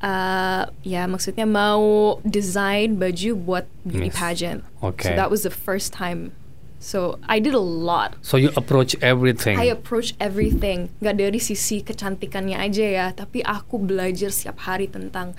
uh, 0.01 0.63
ya 0.81 1.05
maksudnya 1.05 1.45
mau 1.45 2.17
desain 2.25 2.97
baju 2.97 3.31
buat 3.37 3.65
beauty 3.85 4.09
pageant. 4.09 4.65
Oke. 4.81 5.05
So 5.05 5.13
that 5.13 5.29
was 5.29 5.45
the 5.45 5.53
first 5.53 5.93
time. 5.93 6.33
So 6.77 7.17
I 7.25 7.41
did 7.41 7.57
a 7.57 7.61
lot. 7.61 8.21
So 8.21 8.37
you 8.37 8.53
approach 8.53 8.93
everything. 9.01 9.57
I 9.57 9.73
approach 9.73 10.13
everything, 10.21 10.93
nggak 11.01 11.15
dari 11.17 11.39
sisi 11.41 11.81
kecantikannya 11.81 12.53
aja 12.53 12.85
ya, 12.85 13.07
tapi 13.17 13.41
aku 13.41 13.81
belajar 13.81 14.29
setiap 14.29 14.61
hari 14.61 14.85
tentang 14.85 15.33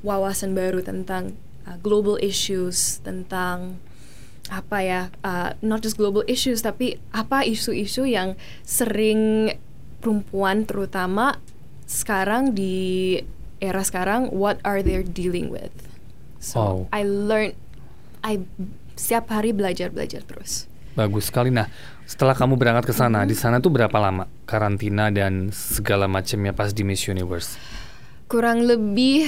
wawasan 0.00 0.56
baru 0.56 0.80
tentang 0.80 1.36
uh, 1.68 1.76
global 1.84 2.16
issues, 2.24 3.04
tentang 3.04 3.76
apa 4.48 4.78
ya, 4.80 5.00
uh, 5.20 5.52
not 5.60 5.84
just 5.84 6.00
global 6.00 6.24
issues, 6.24 6.64
tapi 6.64 6.96
apa 7.12 7.44
isu-isu 7.44 8.08
yang 8.08 8.32
sering 8.64 9.52
perempuan 10.00 10.64
terutama 10.64 11.36
sekarang 11.84 12.56
di 12.56 13.20
era 13.60 13.84
sekarang, 13.84 14.32
what 14.32 14.56
are 14.64 14.80
they 14.80 15.04
dealing 15.04 15.52
with? 15.52 15.74
So 16.40 16.56
Wow. 16.56 16.76
I 16.94 17.02
learned, 17.04 17.58
I 18.24 18.46
setiap 18.94 19.28
hari 19.28 19.50
belajar 19.50 19.90
belajar 19.90 20.22
terus. 20.24 20.67
Bagus 20.98 21.30
sekali. 21.30 21.48
Nah, 21.48 21.70
setelah 22.02 22.34
kamu 22.34 22.58
berangkat 22.58 22.90
ke 22.90 22.92
sana, 22.92 23.22
Mm-hmm. 23.22 23.30
di 23.30 23.36
sana 23.38 23.56
tuh 23.58 23.70
berapa 23.70 23.94
lama 23.94 24.26
karantina 24.42 25.08
dan 25.08 25.54
segala 25.54 26.04
macamnya 26.04 26.50
pas 26.50 26.74
di 26.74 26.82
Miss 26.82 27.06
Universe? 27.06 27.54
kurang 28.26 28.60
lebih 28.60 29.24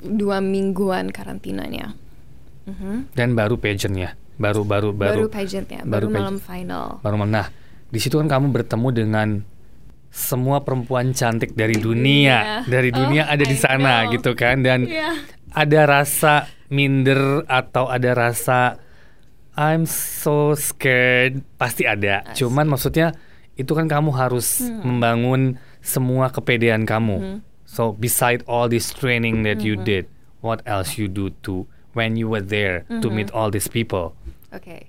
dua 0.00 0.40
mingguan 0.40 1.12
karantinanya. 1.12 1.92
Mhm. 2.64 3.12
Dan 3.12 3.36
baru 3.36 3.60
pageantnya, 3.60 4.16
baru 4.36 4.64
baru 4.64 4.96
baru 4.96 5.28
Baru, 5.28 5.28
pageantnya, 5.28 5.84
baru 5.84 5.84
baru, 5.84 6.06
pageant. 6.08 6.16
malam 6.16 6.38
final. 6.40 6.86
baru 7.02 7.16
nah 7.24 7.52
di 7.84 7.98
situ 8.00 8.16
kan 8.16 8.24
kamu 8.24 8.48
bertemu 8.48 8.88
dengan 8.88 9.28
semua 10.08 10.64
perempuan 10.64 11.12
cantik 11.12 11.52
dari 11.52 11.76
dunia, 11.76 12.64
Dunia. 12.64 12.72
dari 12.72 12.88
dunia 12.88 13.22
Oh, 13.28 13.32
ada 13.36 13.44
di 13.44 13.56
sana 13.56 13.92
gitu 14.08 14.32
kan 14.32 14.64
dan 14.64 14.88
Iya. 14.88 15.12
ada 15.52 15.80
rasa 15.84 16.48
minder 16.72 17.44
atau 17.44 17.92
ada 17.92 18.16
rasa 18.16 18.80
I'm 19.58 19.90
so 19.90 20.54
scared 20.54 21.42
pasti 21.58 21.82
ada. 21.82 22.22
As- 22.22 22.38
Cuman 22.38 22.70
maksudnya 22.70 23.10
itu 23.58 23.74
kan 23.74 23.90
kamu 23.90 24.14
harus 24.14 24.62
Hmm. 24.62 24.86
membangun 24.86 25.42
semua 25.82 26.30
kepedean 26.30 26.86
kamu. 26.86 27.16
Mhm. 27.18 27.38
So 27.66 27.90
beside 27.90 28.46
all 28.46 28.70
this 28.70 28.94
training 28.94 29.42
that 29.42 29.58
you 29.60 29.74
Mhm. 29.74 29.82
did, 29.82 30.04
what 30.40 30.62
else 30.62 30.94
you 30.94 31.10
do 31.10 31.34
to 31.42 31.66
when 31.92 32.14
you 32.14 32.30
were 32.30 32.40
there 32.40 32.86
to 32.88 33.10
Mhm. 33.10 33.14
meet 33.18 33.28
all 33.34 33.50
these 33.50 33.66
people? 33.66 34.14
Oke. 34.54 34.86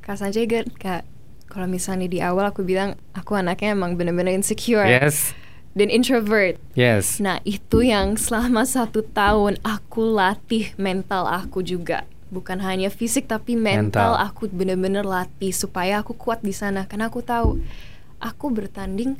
Kak 0.00 0.22
Sanjay 0.22 0.46
kak 0.78 1.02
kalau 1.50 1.66
misalnya 1.66 2.06
di 2.06 2.22
awal 2.22 2.54
aku 2.54 2.62
bilang 2.62 2.94
aku 3.10 3.34
anaknya 3.34 3.74
emang 3.74 3.98
bener-bener 3.98 4.32
insecure 4.32 4.86
Yes. 4.86 5.34
dan 5.74 5.90
introvert. 5.90 6.62
Yes. 6.78 7.18
Nah 7.18 7.42
itu 7.42 7.82
yang 7.82 8.14
selama 8.14 8.62
satu 8.62 9.02
tahun 9.02 9.58
aku 9.66 10.14
latih 10.14 10.70
mental 10.78 11.26
aku 11.26 11.58
juga. 11.60 12.06
Bukan 12.34 12.58
hanya 12.58 12.90
fisik 12.90 13.30
tapi 13.30 13.54
mental, 13.54 14.18
Mental. 14.18 14.26
aku 14.26 14.50
bener-bener 14.50 15.06
latih 15.06 15.54
supaya 15.54 16.02
aku 16.02 16.18
kuat 16.18 16.42
di 16.42 16.50
sana. 16.50 16.90
Karena 16.90 17.06
aku 17.06 17.22
tahu 17.22 17.62
aku 18.18 18.50
bertanding 18.50 19.14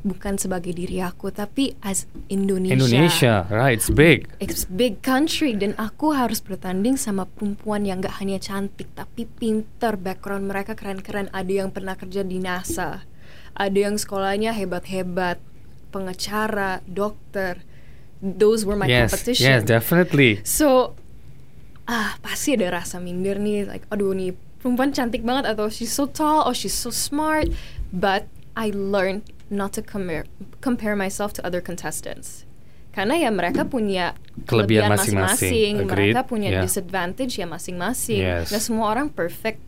bukan 0.00 0.40
sebagai 0.40 0.72
diri 0.72 1.04
aku 1.04 1.28
tapi 1.28 1.76
as 1.84 2.08
Indonesia. 2.32 2.80
Indonesia, 2.80 3.34
right? 3.52 3.76
It's 3.76 3.92
big. 3.92 4.32
It's 4.40 4.64
big 4.64 5.04
country 5.04 5.52
dan 5.52 5.76
aku 5.76 6.16
harus 6.16 6.40
bertanding 6.40 6.96
sama 6.96 7.28
perempuan 7.28 7.84
yang 7.84 8.00
gak 8.00 8.16
hanya 8.24 8.40
cantik 8.40 8.88
tapi 8.96 9.28
pinter 9.28 10.00
background 10.00 10.48
mereka 10.48 10.72
keren-keren 10.72 11.28
ada 11.36 11.52
yang 11.52 11.68
pernah 11.68 12.00
kerja 12.00 12.24
di 12.24 12.40
NASA 12.40 13.04
ada 13.54 13.78
yang 13.78 13.94
sekolahnya 13.94 14.50
hebat-hebat 14.50 15.38
pengacara 15.94 16.82
dokter 16.90 17.62
those 18.18 18.66
were 18.66 18.74
my 18.74 18.90
yes, 18.90 19.10
competition 19.14 19.46
yes, 19.46 19.62
definitely. 19.62 20.42
so 20.42 20.98
ah 21.84 22.16
pasti 22.20 22.56
ada 22.56 22.80
rasa 22.80 22.96
minder 22.98 23.36
nih 23.36 23.68
like 23.68 23.84
aduh 23.92 24.12
nih 24.12 24.32
perempuan 24.60 24.90
cantik 24.90 25.20
banget 25.20 25.44
atau 25.44 25.68
she's 25.68 25.92
so 25.92 26.08
tall 26.08 26.40
or 26.48 26.56
she's 26.56 26.72
so 26.72 26.88
smart 26.88 27.52
but 27.92 28.24
I 28.56 28.72
learned 28.72 29.28
not 29.52 29.76
to 29.76 29.84
compare 29.84 30.24
compare 30.64 30.96
myself 30.96 31.36
to 31.36 31.44
other 31.44 31.60
contestants 31.60 32.48
karena 32.94 33.18
ya 33.18 33.28
mereka 33.28 33.66
punya 33.66 34.14
Kelebihan 34.46 34.86
masing-masing. 34.88 35.82
mereka 35.84 36.22
punya 36.24 36.48
Yeah. 36.54 36.62
disadvantage 36.62 37.36
ya 37.36 37.44
masing-masing 37.44 38.22
Yes. 38.22 38.54
semua 38.56 38.88
orang 38.88 39.10
perfect 39.10 39.60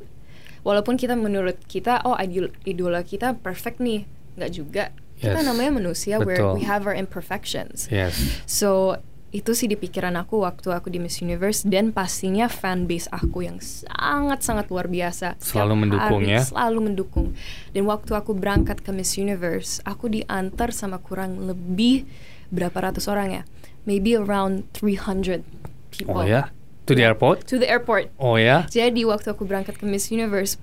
walaupun 0.63 0.97
kita 0.97 1.19
menurut 1.19 1.59
kita 1.69 2.01
oh 2.07 2.15
idol 2.17 2.49
idola 2.65 3.03
kita 3.03 3.35
perfect 3.37 3.83
nih 3.83 4.07
nggak 4.39 4.51
juga 4.51 4.85
kita 5.19 5.43
Yes. 5.43 5.47
namanya 5.49 5.73
manusia 5.75 6.17
where 6.23 6.39
Betul. 6.39 6.55
we 6.57 6.65
have 6.65 6.87
our 6.87 6.95
imperfections 6.95 7.91
Yes. 7.93 8.17
So 8.47 8.97
itu 9.35 9.53
sih 9.53 9.67
di 9.67 9.75
pikiran 9.75 10.15
aku 10.15 10.47
waktu 10.47 10.71
aku 10.71 10.87
di 10.89 11.03
Miss 11.03 11.19
Universe 11.19 11.67
dan 11.67 11.91
pastinya 11.91 12.47
fanbase 12.47 13.11
aku 13.11 13.43
yang 13.45 13.59
sangat-sangat 13.59 14.71
luar 14.71 14.87
biasa. 14.87 15.37
Selalu 15.43 15.75
mendukung 15.87 16.23
hari 16.23 16.39
ya? 16.39 16.41
Selalu 16.47 16.79
mendukung. 16.93 17.27
Dan 17.75 17.91
waktu 17.91 18.15
aku 18.15 18.33
berangkat 18.39 18.81
ke 18.81 18.95
Miss 18.95 19.19
Universe, 19.19 19.83
aku 19.83 20.09
diantar 20.09 20.71
sama 20.71 21.03
kurang 21.03 21.43
lebih 21.43 22.07
berapa 22.55 22.79
ratus 22.91 23.11
orang 23.11 23.29
ya? 23.29 23.43
Maybe 23.83 24.15
around 24.15 24.71
300 24.73 25.43
people. 25.91 26.17
Oh 26.17 26.27
ya? 26.27 26.55
To 26.87 26.95
the 26.95 27.03
airport? 27.03 27.43
To 27.51 27.59
the 27.59 27.67
airport. 27.67 28.15
Oh 28.23 28.39
ya? 28.39 28.63
Jadi 28.71 29.03
waktu 29.03 29.35
aku 29.35 29.43
berangkat 29.43 29.75
ke 29.75 29.85
Miss 29.91 30.07
Universe, 30.15 30.55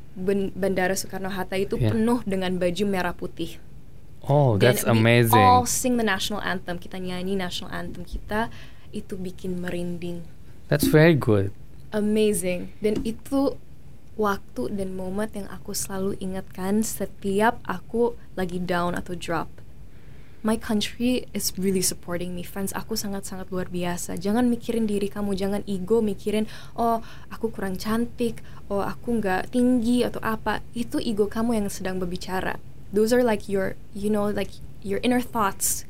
Bandara 0.55 0.95
Soekarno 0.95 1.27
Hatta 1.27 1.59
itu 1.59 1.75
Yeah. 1.75 1.91
penuh 1.91 2.23
dengan 2.23 2.55
baju 2.55 2.83
merah 2.87 3.11
putih. 3.11 3.59
Oh, 4.23 4.55
Dan 4.55 4.71
that's 4.71 4.87
amazing. 4.87 5.35
all 5.35 5.67
sing 5.67 5.99
the 5.99 6.05
national 6.07 6.39
anthem. 6.39 6.79
Kita 6.79 6.95
nyanyi 6.95 7.35
national 7.35 7.75
anthem 7.75 8.07
kita 8.07 8.47
itu 8.95 9.19
bikin 9.19 9.59
merinding. 9.59 10.23
That's 10.71 10.87
very 10.87 11.17
good. 11.17 11.51
Amazing. 11.91 12.71
Dan 12.79 13.03
itu 13.03 13.59
waktu 14.15 14.71
dan 14.79 14.95
momen 14.95 15.27
yang 15.35 15.49
aku 15.51 15.75
selalu 15.75 16.15
ingatkan 16.23 16.85
setiap 16.85 17.59
aku 17.67 18.15
lagi 18.39 18.63
down 18.63 18.95
atau 18.95 19.11
drop. 19.17 19.49
My 20.43 20.59
country 20.59 21.23
is 21.31 21.55
really 21.55 21.79
supporting 21.79 22.35
me. 22.35 22.43
Fans 22.43 22.75
aku 22.75 22.99
sangat-sangat 22.99 23.47
luar 23.47 23.71
biasa. 23.71 24.19
Jangan 24.19 24.51
mikirin 24.51 24.83
diri 24.83 25.07
kamu, 25.07 25.39
jangan 25.39 25.63
ego 25.63 26.03
mikirin, 26.03 26.51
oh 26.75 26.99
aku 27.31 27.47
kurang 27.47 27.79
cantik, 27.79 28.43
oh 28.67 28.83
aku 28.83 29.23
nggak 29.23 29.55
tinggi 29.55 30.03
atau 30.03 30.19
apa. 30.19 30.59
Itu 30.75 30.99
ego 30.99 31.31
kamu 31.31 31.63
yang 31.63 31.67
sedang 31.71 31.95
berbicara. 31.95 32.59
Those 32.93 33.09
are 33.11 33.25
like 33.25 33.49
your, 33.49 33.73
you 33.97 34.13
know, 34.13 34.29
like 34.29 34.53
your 34.85 35.01
inner 35.01 35.19
thoughts. 35.19 35.89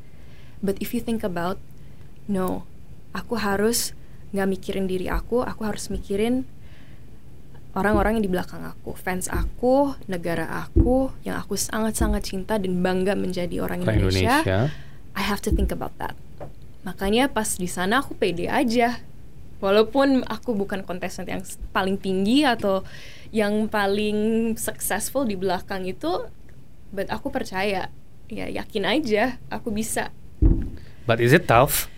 But 0.64 0.80
if 0.80 0.96
you 0.96 1.04
think 1.04 1.20
about, 1.20 1.60
no, 2.24 2.64
aku 3.12 3.36
harus 3.36 3.92
nggak 4.32 4.48
mikirin 4.48 4.88
diri 4.88 5.12
aku, 5.12 5.44
aku 5.44 5.68
harus 5.68 5.92
mikirin 5.92 6.48
orang-orang 7.76 8.18
yang 8.18 8.24
di 8.24 8.32
belakang 8.32 8.64
aku, 8.64 8.96
fans 8.96 9.28
aku, 9.28 9.98
negara 10.08 10.46
aku, 10.64 11.12
yang 11.26 11.36
aku 11.36 11.58
sangat-sangat 11.58 12.22
cinta 12.24 12.56
dan 12.56 12.80
bangga 12.80 13.12
menjadi 13.18 13.60
orang 13.60 13.82
Indonesia. 13.84 14.40
Indonesia. 14.40 14.58
I 15.14 15.22
have 15.22 15.42
to 15.46 15.50
think 15.54 15.70
about 15.70 15.94
that. 16.00 16.16
Makanya 16.82 17.30
pas 17.30 17.58
di 17.58 17.66
sana 17.70 18.02
aku 18.02 18.18
pede 18.18 18.50
aja. 18.50 18.98
Walaupun 19.62 20.26
aku 20.26 20.52
bukan 20.52 20.82
kontestan 20.84 21.24
yang 21.30 21.42
paling 21.70 21.96
tinggi 21.96 22.44
atau 22.44 22.84
yang 23.30 23.70
paling 23.70 24.52
successful 24.58 25.24
di 25.24 25.38
belakang 25.38 25.86
itu, 25.88 26.26
but 26.94 27.10
aku 27.10 27.28
percaya, 27.28 27.90
ya 28.30 28.46
yakin 28.46 28.86
aja 28.86 29.36
aku 29.50 29.68
bisa. 29.68 30.14
But 31.04 31.18
is 31.18 31.34
it 31.34 31.44
tough? 31.44 31.90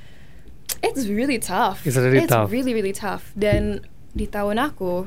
It's 0.83 1.07
really 1.07 1.39
tough. 1.39 1.85
It's 1.85 1.95
really 1.95 2.25
It's 2.25 2.33
tough. 2.33 2.49
really 2.49 2.73
really 2.73 2.91
tough. 2.91 3.31
Dan 3.37 3.85
di 4.13 4.27
tahun 4.27 4.57
aku, 4.59 5.07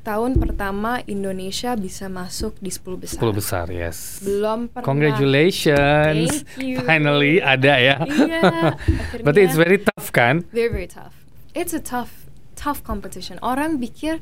tahun 0.00 0.40
pertama 0.40 1.04
Indonesia 1.06 1.76
bisa 1.76 2.08
masuk 2.08 2.56
di 2.58 2.72
10 2.72 2.96
besar. 2.96 3.20
10 3.20 3.36
besar, 3.36 3.66
yes. 3.68 4.18
Belum 4.24 4.66
pernah. 4.66 4.86
Congratulations. 4.88 6.42
Thank 6.42 6.64
you. 6.64 6.76
Finally 6.82 7.38
ada 7.38 7.74
ya. 7.76 7.96
Iya, 8.02 8.74
Berarti 9.24 9.40
it's 9.44 9.54
akhirnya. 9.54 9.62
very 9.62 9.78
tough 9.78 10.08
kan? 10.10 10.34
very 10.50 10.70
very 10.72 10.88
tough. 10.90 11.14
It's 11.52 11.74
a 11.76 11.82
tough 11.82 12.26
tough 12.56 12.80
competition. 12.82 13.38
Orang 13.40 13.78
pikir 13.78 14.20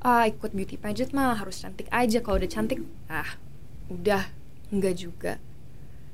ah 0.00 0.24
ikut 0.24 0.52
beauty 0.52 0.80
pageant 0.80 1.12
mah 1.12 1.36
harus 1.36 1.60
cantik 1.60 1.88
aja. 1.90 2.20
Kalau 2.20 2.40
udah 2.40 2.50
cantik, 2.50 2.80
ah 3.08 3.36
udah 3.90 4.30
enggak 4.70 4.94
juga. 4.96 5.32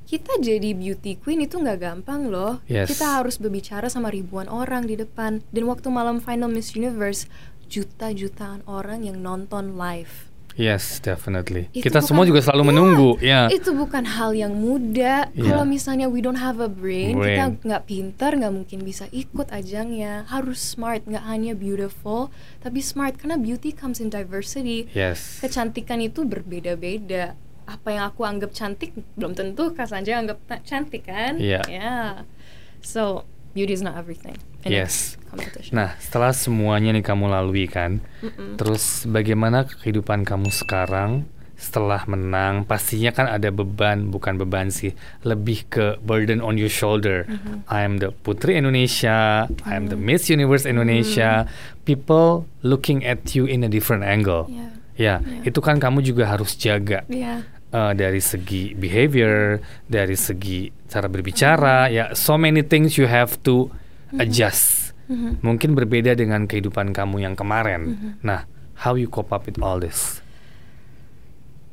Kita 0.03 0.39
jadi 0.39 0.71
beauty 0.71 1.19
queen 1.19 1.43
itu 1.43 1.59
nggak 1.59 1.79
gampang 1.79 2.31
loh. 2.31 2.63
Yes. 2.65 2.87
Kita 2.87 3.19
harus 3.19 3.35
berbicara 3.35 3.91
sama 3.91 4.07
ribuan 4.07 4.47
orang 4.47 4.87
di 4.87 4.95
depan. 4.95 5.43
Dan 5.51 5.67
waktu 5.67 5.91
malam 5.91 6.23
final 6.23 6.47
Miss 6.47 6.71
Universe, 6.73 7.27
juta-jutaan 7.67 8.63
orang 8.65 9.03
yang 9.03 9.19
nonton 9.19 9.75
live. 9.75 10.31
Yes, 10.57 10.97
definitely. 10.97 11.69
Itu 11.69 11.85
Kita 11.85 12.01
bukan- 12.01 12.07
semua 12.09 12.25
juga 12.25 12.41
selalu 12.41 12.63
Ya, 12.63 12.69
menunggu, 12.73 13.09
ya. 13.21 13.41
Itu 13.45 13.77
bukan 13.77 14.09
hal 14.09 14.33
yang 14.33 14.57
mudah. 14.57 15.29
Iya. 15.29 15.53
Kalau 15.53 15.69
misalnya 15.69 16.09
we 16.09 16.17
don't 16.17 16.41
have 16.41 16.57
a 16.57 16.65
brain, 16.65 17.13
kita 17.13 17.53
Brain. 17.53 17.61
nggak 17.61 17.83
pinter, 17.85 18.31
nggak 18.33 18.53
mungkin 18.55 18.79
bisa 18.81 19.05
ikut 19.13 19.53
ajangnya. 19.53 20.25
Harus 20.25 20.57
smart, 20.57 21.05
nggak 21.05 21.25
hanya 21.29 21.53
beautiful, 21.53 22.33
tapi 22.57 22.81
smart 22.81 23.21
karena 23.21 23.37
beauty 23.37 23.69
comes 23.69 24.01
in 24.01 24.09
diversity. 24.09 24.89
Yes. 24.97 25.37
Kecantikan 25.45 26.01
itu 26.01 26.25
berbeda-beda. 26.25 27.37
Apa 27.67 27.91
yang 27.91 28.07
aku 28.07 28.23
anggap 28.23 28.55
cantik 28.55 28.95
belum 29.13 29.35
tentu 29.35 29.75
Kak 29.75 29.91
Sanja 29.91 30.15
anggap 30.15 30.39
cantik 30.63 31.03
kan? 31.03 31.35
Iya. 31.35 31.61
Yeah. 31.67 32.23
So 32.79 33.27
beauty 33.51 33.75
is 33.75 33.83
not 33.83 33.99
everything. 33.99 34.39
in 34.63 34.73
Yes. 34.83 35.15
Competition. 35.27 35.75
Nah, 35.75 35.95
setelah 35.99 36.31
semuanya 36.31 36.91
nih 36.91 37.03
kamu 37.03 37.27
lalui 37.27 37.67
kan, 37.67 38.03
Mm-mm. 38.19 38.55
terus 38.55 39.03
bagaimana 39.03 39.63
kehidupan 39.63 40.23
kamu 40.23 40.51
sekarang 40.51 41.23
setelah 41.55 42.03
menang? 42.05 42.63
Pastinya 42.63 43.11
kan 43.11 43.27
ada 43.27 43.47
beban, 43.49 44.07
bukan 44.07 44.35
beban 44.35 44.67
sih, 44.69 44.91
lebih 45.23 45.67
ke 45.67 45.85
burden 46.03 46.39
on 46.39 46.55
your 46.55 46.71
shoulder. 46.71 47.23
Mhm. 47.27 47.63
I 47.67 47.81
am 47.81 47.97
the 47.97 48.11
Putri 48.13 48.55
Indonesia, 48.55 49.47
I 49.63 49.73
am 49.73 49.87
the 49.87 49.95
Mhm. 49.95 50.03
Miss 50.03 50.27
Universe 50.27 50.65
Indonesia. 50.67 51.47
People 51.83 52.43
looking 52.61 53.03
at 53.03 53.31
you 53.33 53.47
in 53.47 53.63
a 53.63 53.69
different 53.71 54.03
angle. 54.03 54.47
Yeah. 54.51 54.71
Ya, 54.97 55.15
Yeah. 55.21 55.53
itu 55.53 55.59
kan 55.61 55.77
kamu 55.77 56.01
juga 56.01 56.25
harus 56.25 56.57
jaga 56.57 57.05
Yeah. 57.05 57.45
Eh, 57.77 57.91
dari 57.93 58.17
segi 58.17 58.73
behavior, 58.73 59.61
dari 59.85 60.17
segi 60.17 60.73
cara 60.89 61.05
berbicara, 61.05 61.93
ya 61.93 62.17
so 62.17 62.33
many 62.33 62.65
things 62.65 62.97
you 62.97 63.05
have 63.05 63.37
to 63.45 63.69
adjust. 64.17 64.97
Mhm. 65.07 65.45
Mungkin 65.45 65.77
berbeda 65.77 66.17
dengan 66.17 66.49
kehidupan 66.49 66.91
kamu 66.91 67.23
yang 67.23 67.35
kemarin. 67.37 67.81
Mhm. 67.93 68.09
Nah, 68.25 68.49
how 68.81 68.97
you 68.97 69.05
cope 69.05 69.29
up 69.29 69.45
with 69.45 69.61
all 69.61 69.77
this? 69.77 70.19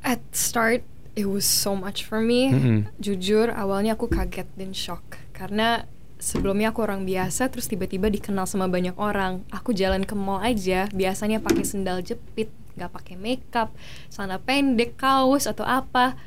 At 0.04 0.20
start, 0.36 0.84
it 1.16 1.26
was 1.26 1.48
so 1.48 1.72
much 1.72 2.04
for 2.04 2.20
me. 2.20 2.52
Mm-mm. 2.52 2.78
Jujur, 3.00 3.48
awalnya 3.50 3.96
aku 3.96 4.12
kaget 4.12 4.46
dan 4.54 4.76
shock 4.76 5.16
karena 5.32 5.88
sebelumnya 6.20 6.72
aku 6.72 6.84
orang 6.84 7.08
biasa, 7.08 7.48
terus 7.48 7.68
tiba-tiba 7.68 8.12
dikenal 8.12 8.44
sama 8.44 8.68
banyak 8.68 8.94
orang. 9.00 9.44
Aku 9.48 9.72
jalan 9.72 10.04
ke 10.04 10.12
mall 10.12 10.44
aja, 10.44 10.88
biasanya 10.92 11.40
pakai 11.40 11.64
sendal 11.64 12.04
jepit, 12.04 12.52
nggak 12.74 12.90
pakai 12.90 13.14
makeup, 13.14 13.70
celana 14.08 14.36
pendek, 14.36 14.94
kaos 14.94 15.44
atau 15.44 15.62
apa, 15.62 16.18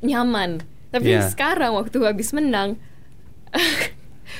nyaman. 0.00 0.60
Tapi 0.88 1.12
Yeah. 1.12 1.26
sekarang 1.26 1.74
waktu 1.74 1.98
habis 2.02 2.30
menang, 2.30 2.76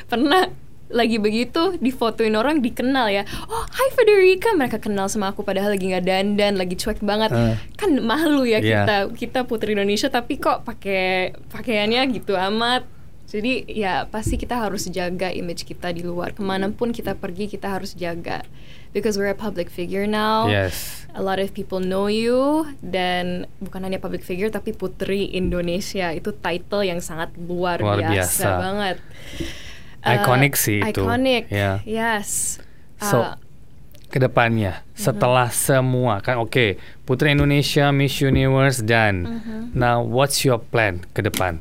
pernah 0.07 0.49
lagi 0.87 1.19
begitu 1.19 1.75
difotoin 1.77 2.31
orang 2.33 2.63
dikenal 2.63 3.11
ya 3.11 3.27
oh 3.51 3.65
hai 3.67 3.91
Federica 3.91 4.55
mereka 4.55 4.79
kenal 4.79 5.11
sama 5.11 5.35
aku 5.35 5.43
padahal 5.43 5.75
lagi 5.75 5.91
nggak 5.91 6.07
dandan 6.07 6.55
lagi 6.55 6.79
cuek 6.79 7.03
banget 7.03 7.35
Eh. 7.35 7.59
kan 7.75 7.91
malu 7.99 8.47
ya 8.47 8.63
Iya. 8.63 8.87
kita 8.87 8.97
kita 9.11 9.41
putri 9.43 9.75
Indonesia 9.75 10.07
tapi 10.07 10.39
kok 10.39 10.63
pakai 10.63 11.35
pakaiannya 11.51 12.07
gitu 12.15 12.39
amat 12.39 12.87
jadi 13.27 13.67
ya 13.67 13.95
pasti 14.07 14.35
kita 14.35 14.55
harus 14.57 14.87
jaga 14.87 15.29
image 15.29 15.63
kita 15.63 15.91
di 15.91 16.01
luar 16.01 16.31
ke 16.31 16.41
mana 16.41 16.71
pun 16.71 16.91
kita 16.91 17.13
pergi 17.13 17.47
kita 17.47 17.69
harus 17.69 17.93
jaga 17.93 18.47
because 18.91 19.15
we're 19.15 19.29
a 19.29 19.37
public 19.37 19.67
figure 19.67 20.07
now 20.07 20.47
Yes. 20.47 21.05
a 21.11 21.21
lot 21.21 21.37
of 21.37 21.51
people 21.51 21.79
know 21.79 22.07
you 22.07 22.65
dan 22.81 23.45
bukan 23.59 23.83
hanya 23.83 23.99
public 23.99 24.23
figure 24.23 24.49
tapi 24.49 24.71
Putri 24.71 25.27
Indonesia 25.29 26.11
itu 26.11 26.31
title 26.33 26.83
yang 26.83 27.01
sangat 27.01 27.35
luar, 27.37 27.79
Luar 27.79 27.99
biasa. 27.99 28.15
biasa. 28.15 28.49
banget. 28.57 28.97
Iconic 30.01 30.55
sih 30.55 30.79
itu. 30.81 31.03
Iconic. 31.03 31.51
Ya. 31.51 31.83
Yes. 31.83 32.63
So, 32.97 33.21
Uh, 33.21 33.35
Ke 34.07 34.23
depannya, 34.23 34.87
setelah 34.95 35.51
semua 35.51 36.23
kan 36.23 36.39
oke, 36.39 36.79
Putri 37.03 37.35
Indonesia 37.35 37.91
Miss 37.91 38.23
Universe 38.23 38.79
dan 38.81 39.27
Mhm. 39.27 39.75
now 39.75 39.99
what's 39.99 40.41
your 40.41 40.63
plan 40.63 41.03
ke 41.11 41.21
depan? 41.21 41.59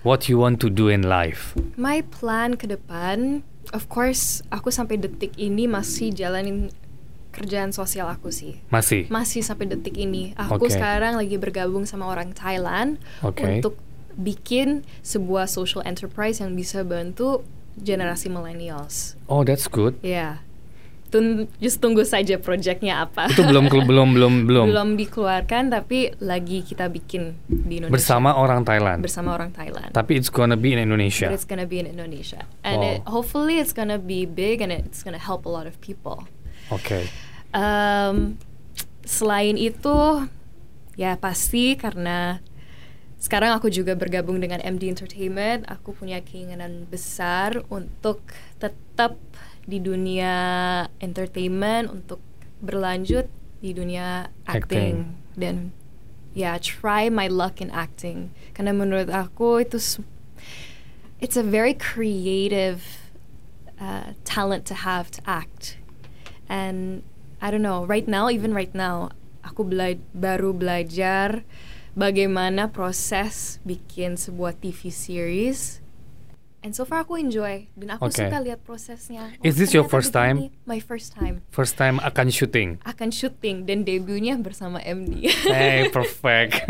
What 0.00 0.32
you 0.32 0.40
want 0.40 0.64
to 0.64 0.72
do 0.72 0.88
in 0.88 1.04
life? 1.04 1.52
my 1.76 2.00
plan 2.08 2.56
ke 2.56 2.64
depan, 2.64 3.44
of 3.76 3.88
course, 3.92 4.40
aku 4.48 4.72
sampai 4.72 4.96
detik 4.96 5.36
ini 5.36 5.68
masih 5.68 6.12
jalanin 6.12 6.72
kerjaan 7.36 7.70
sosial 7.72 8.08
aku 8.08 8.32
sih. 8.32 8.60
Masih. 8.72 9.06
Masih 9.12 9.44
sampai 9.44 9.68
detik 9.70 9.96
ini. 9.96 10.32
Aku 10.40 10.66
Oke. 10.66 10.72
sekarang 10.72 11.20
lagi 11.20 11.36
bergabung 11.36 11.84
sama 11.84 12.08
orang 12.08 12.32
Thailand 12.32 12.96
Oke. 13.20 13.60
untuk 13.60 13.76
bikin 14.16 14.82
sebuah 15.04 15.46
social 15.46 15.80
enterprise 15.86 16.42
yang 16.42 16.56
bisa 16.56 16.82
bantu 16.82 17.46
generasi 17.78 18.28
millennials. 18.28 19.14
Oh, 19.30 19.46
that's 19.46 19.70
good. 19.70 19.96
Ya, 20.02 20.42
Tun 21.10 21.50
just 21.58 21.82
tunggu 21.82 22.06
saja 22.06 22.38
proyeknya 22.38 23.02
apa. 23.02 23.26
Itu 23.26 23.42
belum 23.42 23.66
belum 23.66 24.14
belum 24.14 24.34
belum 24.46 24.66
Belum 24.70 24.88
dikeluarkan 24.94 25.66
tapi 25.68 26.14
lagi 26.18 26.62
kita 26.62 26.86
bikin 26.86 27.34
di 27.46 27.82
Indonesia 27.82 27.90
bersama 27.90 28.38
orang 28.38 28.62
Thailand. 28.62 29.02
bersama 29.02 29.34
orang 29.34 29.50
Thailand. 29.50 29.90
Tapi 29.90 30.14
it's 30.14 30.30
gonna 30.30 30.54
be 30.54 30.70
in 30.70 30.78
But 30.78 30.86
Indonesia. 30.86 31.26
it's 31.28 31.42
gonna 31.42 31.66
be 31.66 31.82
in 31.82 31.90
Indonesia, 31.90 32.46
and 32.62 32.78
Wow. 32.78 32.88
it, 32.88 32.98
hopefully 33.04 33.58
it's 33.58 33.74
gonna 33.74 33.98
be 33.98 34.22
big 34.22 34.62
and 34.62 34.70
it's 34.70 35.02
gonna 35.02 35.18
help 35.18 35.42
a 35.42 35.50
lot 35.50 35.66
of 35.66 35.74
people. 35.82 36.30
Oke. 36.70 37.10
Um, 37.50 38.38
selain 39.02 39.58
itu, 39.58 40.30
ya 40.94 41.18
pasti 41.18 41.74
karena 41.74 42.38
sekarang 43.18 43.52
aku 43.52 43.68
juga 43.68 43.92
bergabung 43.92 44.38
dengan 44.38 44.62
MD 44.62 44.88
Entertainment, 44.88 45.66
aku 45.66 45.92
punya 45.92 46.22
keinginan 46.22 46.86
besar 46.86 47.66
untuk 47.68 48.22
tetap 48.56 49.18
di 49.66 49.78
dunia 49.80 50.32
entertainment, 51.00 51.90
untuk 51.90 52.20
berlanjut 52.60 53.28
di 53.60 53.76
dunia 53.76 54.28
acting, 54.48 54.56
Acting. 54.56 54.96
dan 55.36 55.56
ya 56.32 56.56
try 56.60 57.08
my 57.12 57.28
luck 57.28 57.60
in 57.60 57.68
acting. 57.72 58.32
Karena 58.56 58.72
menurut 58.72 59.12
aku 59.12 59.60
itu 59.64 59.78
it's 61.20 61.36
a 61.36 61.44
very 61.44 61.76
creative 61.76 63.04
uh, 63.80 64.16
talent 64.24 64.64
to 64.68 64.74
have 64.74 65.10
to 65.10 65.20
act. 65.28 65.76
And 66.48 67.02
I 67.40 67.50
don't 67.50 67.62
know, 67.62 67.84
right 67.86 68.08
now, 68.08 68.28
even 68.28 68.52
right 68.52 68.72
now, 68.74 69.14
aku 69.40 69.64
bela 69.64 69.96
baru 70.12 70.52
belajar 70.52 71.44
bagaimana 71.96 72.68
proses 72.68 73.60
bikin 73.64 74.20
sebuah 74.20 74.60
TV 74.60 74.92
series. 74.92 75.80
And 76.60 76.76
so 76.76 76.84
far 76.84 77.08
aku 77.08 77.16
enjoy 77.16 77.72
dan 77.72 77.96
aku 77.96 78.12
Okay. 78.12 78.28
suka 78.28 78.36
lihat 78.44 78.60
prosesnya. 78.60 79.32
Is 79.40 79.56
this 79.56 79.72
your 79.72 79.88
first 79.88 80.12
time? 80.12 80.52
begini. 80.52 80.68
My 80.68 80.76
first 80.76 81.16
time. 81.16 81.40
First 81.48 81.74
time 81.74 81.96
akan 81.98 82.28
syuting. 82.28 82.76
Akan 82.84 83.08
syuting 83.08 83.64
dan 83.64 83.80
debutnya 83.80 84.36
bersama 84.36 84.76
MD. 84.84 85.24
Hey, 85.48 85.88
perfect. 85.96 86.60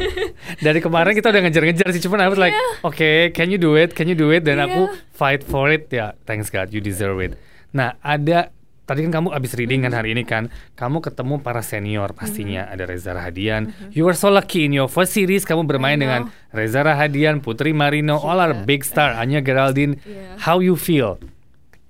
Dari 0.64 0.80
kemarin 0.80 1.12
kita 1.12 1.28
udah 1.28 1.42
ngejar-ngejar 1.44 1.88
sih, 1.92 2.00
cuman 2.00 2.24
I 2.24 2.28
was 2.32 2.40
like, 2.40 2.56
okay, 2.82 3.28
can 3.30 3.52
you 3.52 3.60
do 3.60 3.76
it? 3.76 3.92
Can 3.92 4.08
you 4.08 4.16
do 4.16 4.32
it? 4.32 4.48
Dan 4.48 4.58
aku 4.58 4.88
Yeah. 4.88 5.12
fight 5.12 5.44
for 5.44 5.68
it. 5.68 5.92
Ya, 5.92 6.16
thanks 6.24 6.48
God, 6.48 6.72
you 6.72 6.80
deserve 6.80 7.20
it. 7.20 7.36
Nah, 7.70 8.00
ada 8.00 8.48
tadi 8.84 9.04
kan 9.08 9.12
kamu 9.20 9.28
abis 9.32 9.56
reading 9.56 9.84
kan 9.84 9.92
hari 9.92 10.12
ini 10.12 10.24
kan, 10.24 10.52
kamu 10.76 11.00
ketemu 11.00 11.40
para 11.40 11.60
senior 11.64 12.12
pastinya 12.12 12.68
ada 12.68 12.84
Reza 12.84 13.16
Rahadian. 13.16 13.72
You 13.90 14.04
were 14.04 14.16
so 14.16 14.28
lucky 14.28 14.68
in 14.68 14.72
your 14.76 14.88
first 14.88 15.16
series 15.16 15.44
kamu 15.44 15.64
bermain 15.64 15.96
dengan 15.96 16.28
Reza 16.52 16.84
Rahadian, 16.84 17.40
Putri 17.40 17.72
Marino, 17.72 18.20
all 18.20 18.40
are 18.40 18.52
Yeah. 18.54 18.68
big 18.68 18.84
star, 18.86 19.16
Anya 19.16 19.40
Geraldine. 19.42 19.98
Yeah. 20.04 20.36
How 20.38 20.60
you 20.60 20.76
feel? 20.78 21.18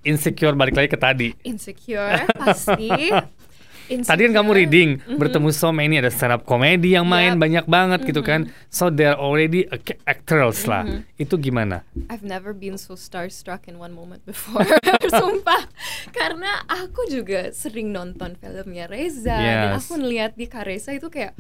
Insecure 0.05 0.53
balik 0.53 0.77
lagi 0.77 0.89
ke 0.93 0.99
tadi. 1.01 1.29
Insecure 1.45 2.25
pasti. 2.37 2.89
Tadi 3.85 4.20
kan 4.25 4.33
kamu 4.33 4.51
Insecure. 4.51 4.61
reading 4.64 4.90
bertemu 5.14 5.49
so 5.51 5.68
many 5.68 6.01
ada 6.01 6.09
stand 6.09 6.33
up 6.33 6.42
comedy 6.42 6.97
yang 6.97 7.05
main 7.05 7.37
Yep. 7.37 7.40
banyak 7.40 7.64
banget 7.66 8.01
gitu 8.05 8.20
kan. 8.20 8.49
So 8.68 8.88
they're 8.88 9.14
already 9.14 9.68
actors 10.05 10.64
lah. 10.64 11.05
Itu 11.14 11.37
gimana? 11.37 11.85
I've 12.09 12.25
never 12.25 12.51
been 12.51 12.77
so 12.77 12.97
starstruck 12.97 13.68
in 13.68 13.77
one 13.77 13.92
moment 13.92 14.25
before. 14.25 14.64
Sumpah. 15.12 15.68
Karena 16.11 16.64
aku 16.64 17.05
juga 17.07 17.53
sering 17.53 17.92
nonton 17.92 18.35
filmnya 18.35 18.88
Reza 18.88 19.37
dan 19.37 19.77
Yes. 19.77 19.85
aku 19.85 20.01
ngeliat 20.01 20.33
di 20.35 20.49
Karesa 20.49 20.92
itu 20.92 21.12
kayak 21.12 21.37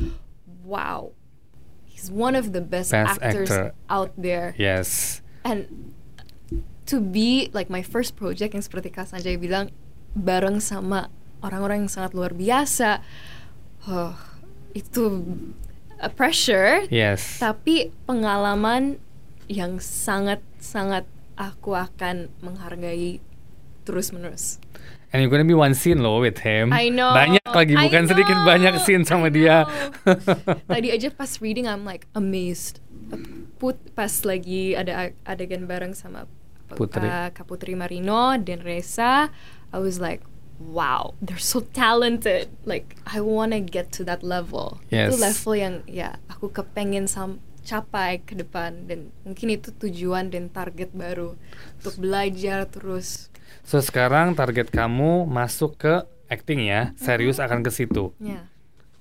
wow. 0.62 1.16
He's 1.88 2.10
one 2.10 2.34
of 2.34 2.52
the 2.52 2.60
best, 2.60 2.92
Best 2.92 3.16
actors 3.22 3.48
actor. 3.48 3.72
out 3.88 4.12
there. 4.18 4.52
Yes. 4.60 5.20
And 5.40 5.94
to 6.84 7.00
be 7.00 7.48
like 7.56 7.72
my 7.72 7.80
first 7.80 8.12
project 8.12 8.52
yang 8.52 8.60
seperti 8.60 8.92
Kak 8.92 9.08
Sanjay 9.08 9.40
bilang 9.40 9.72
bareng 10.12 10.60
sama 10.60 11.08
orang-orang 11.44 11.84
yang 11.84 11.92
sangat 11.92 12.16
luar 12.16 12.32
biasa. 12.32 13.04
Oh, 13.84 14.16
itu 14.72 15.28
a 16.00 16.08
pressure 16.08 16.88
Yes. 16.88 17.38
tapi 17.38 17.92
pengalaman 18.08 18.96
yang 19.46 19.76
sangat-sangat 19.78 21.04
aku 21.36 21.76
akan 21.76 22.32
menghargai 22.40 23.20
terus-menerus. 23.84 24.56
And 25.12 25.22
you're 25.22 25.30
gonna 25.30 25.46
be 25.46 25.54
one 25.54 25.78
scene 25.78 26.02
loh 26.02 26.18
with 26.18 26.42
him. 26.42 26.74
I 26.74 26.90
know. 26.90 27.14
Banyak 27.14 27.46
lagi 27.46 27.78
I 27.78 27.86
bukan 27.86 28.10
sedikit 28.10 28.34
know, 28.34 28.48
banyak 28.48 28.74
scene 28.82 29.06
sama 29.06 29.30
dia. 29.30 29.62
Tadi 30.74 30.90
aja 30.90 31.06
pas 31.14 31.38
reading 31.38 31.70
I'm 31.70 31.86
like 31.86 32.10
amazed. 32.18 32.82
Put 33.62 33.78
pas 33.94 34.10
lagi 34.26 34.74
ada 34.74 35.14
adegan 35.22 35.70
bareng 35.70 35.94
sama 35.94 36.26
Putri. 36.74 37.06
uh, 37.06 37.30
Kak 37.30 37.46
Putri 37.46 37.78
Marino 37.78 38.34
dan 38.42 38.66
Reza, 38.66 39.30
I 39.70 39.78
was 39.78 40.02
like 40.02 40.26
wow, 40.64 41.14
they're 41.20 41.42
so 41.42 41.60
talented. 41.60 42.48
Like 42.64 42.96
I 43.04 43.20
wanna 43.20 43.60
get 43.60 43.92
to 44.00 44.06
that 44.08 44.24
level. 44.24 44.80
Yes. 44.88 45.12
Itu 45.12 45.16
level 45.20 45.54
yang 45.54 45.74
ya 45.84 46.16
aku 46.32 46.48
kepengen 46.50 47.06
sam 47.06 47.40
capai 47.64 48.20
ke 48.20 48.36
depan 48.36 48.84
dan 48.84 49.08
mungkin 49.24 49.56
itu 49.56 49.72
tujuan 49.72 50.28
dan 50.28 50.52
target 50.52 50.92
baru 50.92 51.36
untuk 51.80 51.96
belajar 51.96 52.68
terus. 52.68 53.32
So 53.64 53.80
sekarang 53.80 54.36
target 54.36 54.68
kamu 54.68 55.24
masuk 55.24 55.80
ke 55.80 56.04
acting 56.28 56.68
ya, 56.68 56.92
serius 57.00 57.40
akan 57.40 57.64
ke 57.64 57.72
situ. 57.72 58.12
Ya. 58.20 58.52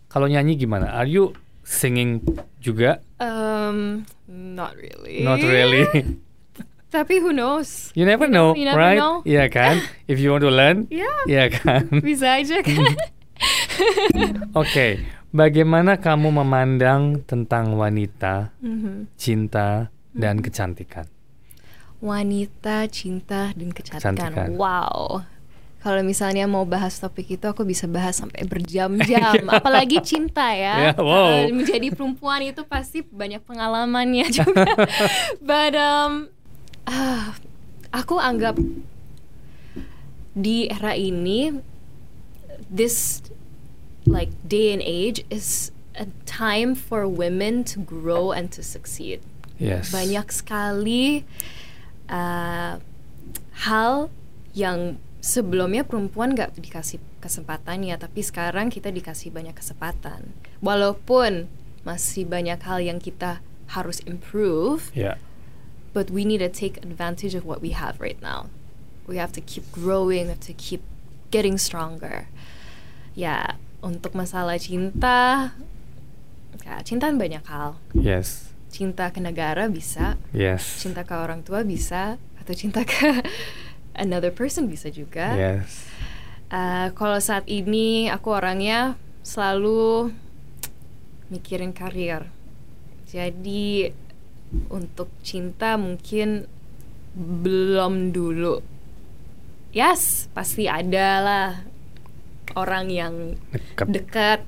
Kalau 0.08 0.32
nyanyi 0.32 0.56
gimana? 0.56 0.95
Are 0.95 1.10
you 1.10 1.36
singing 1.67 2.23
juga? 2.63 3.04
Um, 3.19 4.08
not 4.28 4.80
really. 4.80 5.26
Not 5.26 5.43
really. 5.43 5.88
Tapi 6.93 7.17
who 7.17 7.34
knows? 7.34 7.89
You 7.97 8.06
never 8.06 8.29
know, 8.29 8.53
you 8.53 8.69
never 8.69 8.77
right? 8.77 9.01
know. 9.01 9.25
Iya 9.25 9.49
kan? 9.49 9.82
If 10.12 10.21
you 10.21 10.29
want 10.29 10.45
to 10.45 10.53
learn, 10.53 10.86
Ya, 10.93 11.10
iya 11.25 11.49
kan? 11.49 11.89
bisa 12.06 12.38
aja 12.38 12.62
kan. 12.62 12.86
Oke, 14.62 15.01
bagaimana 15.34 15.97
kamu 15.97 16.29
memandang 16.29 17.25
tentang 17.25 17.73
wanita, 17.73 18.53
Mhm. 18.62 19.10
cinta, 19.17 19.89
dan 20.13 20.38
Mm-hmm. 20.38 20.45
kecantikan? 20.45 21.06
Wanita, 21.97 22.86
cinta, 22.91 23.49
dan 23.56 23.69
kecantikan. 23.71 24.13
Kecantikan. 24.13 24.47
Wow. 24.53 25.23
Kalau 25.82 25.99
misalnya 25.99 26.47
mau 26.47 26.63
bahas 26.63 26.95
topik 26.95 27.27
itu, 27.27 27.43
aku 27.43 27.65
bisa 27.65 27.89
bahas 27.89 28.15
sampai 28.15 28.45
berjam-jam. 28.45 29.43
Apalagi 29.49 29.99
cinta 29.99 30.51
ya. 30.53 30.91
Ya, 30.91 30.93
wow. 30.95 31.43
Menjadi 31.51 31.91
perempuan 31.91 32.39
itu 32.39 32.63
pasti 32.63 33.03
banyak 33.03 33.43
pengalamannya 33.43 34.32
juga. 34.32 34.67
But 35.43 35.75
um, 35.75 36.32
ah, 36.88 37.36
aku 37.91 38.17
anggap 38.17 38.58
di 40.34 40.65
era 40.69 40.98
ini, 40.98 41.62
this 42.67 43.22
like 44.04 44.34
day 44.43 44.74
and 44.74 44.84
age 44.84 45.24
is 45.30 45.72
a 45.96 46.10
time 46.26 46.74
for 46.74 47.06
women 47.08 47.63
to 47.63 47.80
grow 47.80 48.34
and 48.34 48.52
to 48.52 48.65
succeed 48.65 49.22
Yes. 49.62 49.93
banyak 49.93 50.28
sekali 50.34 51.24
uh, 52.10 52.82
hal 53.63 54.10
yang 54.58 54.98
sebelumnya 55.24 55.86
perempuan 55.88 56.34
nggak 56.36 56.58
dikasih 56.58 57.00
kesempatannya 57.22 57.96
tapi 57.96 58.26
sekarang 58.26 58.67
kita 58.74 58.91
dikasih 58.91 59.32
banyak 59.32 59.56
kesempatan 59.56 60.34
walaupun 60.60 61.48
masih 61.88 62.28
banyak 62.28 62.60
hal 62.65 62.82
yang 62.84 62.98
kita 63.00 63.39
harus 63.72 64.02
improve 64.04 64.89
Ya. 64.91 65.15
But 65.93 66.10
we 66.10 66.25
need 66.25 66.41
to 66.41 66.49
take 66.49 66.77
advantage 66.82 67.34
of 67.38 67.45
what 67.45 67.62
we 67.62 67.71
have 67.71 68.01
right 68.01 68.17
now 68.21 68.49
we 69.06 69.15
have 69.21 69.32
to 69.32 69.41
keep 69.41 69.63
growing 69.71 70.27
we 70.27 70.34
have 70.34 70.41
to 70.43 70.53
keep 70.58 70.82
getting 71.29 71.58
stronger 71.58 72.27
ya 73.13 73.56
untuk 73.86 74.13
masalah 74.13 74.58
cinta 74.58 75.53
ya 76.63 76.79
cinta 76.86 77.10
banyak 77.13 77.43
hal 77.45 77.77
Yes. 77.93 78.49
cinta 78.73 79.13
ke 79.13 79.21
negara 79.21 79.69
bisa, 79.69 80.17
Yes. 80.34 80.82
cinta 80.82 81.06
ke 81.06 81.13
orang 81.13 81.45
tua 81.45 81.62
bisa, 81.62 82.17
atau 82.41 82.53
cinta 82.58 82.82
ke 82.82 83.21
another 83.93 84.34
person 84.34 84.65
bisa 84.65 84.89
juga. 84.89 85.29
Yes. 85.38 85.86
Uh, 86.49 86.89
kalau 86.97 87.21
saat 87.21 87.45
ini 87.45 88.10
aku 88.10 88.34
orangnya 88.34 88.97
selalu 89.21 90.10
mikirin 91.29 91.69
karir. 91.69 92.25
Jadi 93.10 93.93
untuk 94.70 95.10
cinta 95.26 95.76
mungkin 95.76 96.46
belum 97.18 98.13
dulu. 98.13 98.62
Yes, 99.74 100.30
pasti 100.34 100.70
ada 100.70 101.10
lah 101.22 101.50
orang 102.54 102.94
yang 102.94 103.13
Dekat. 103.50 103.88
dekat 103.89 104.42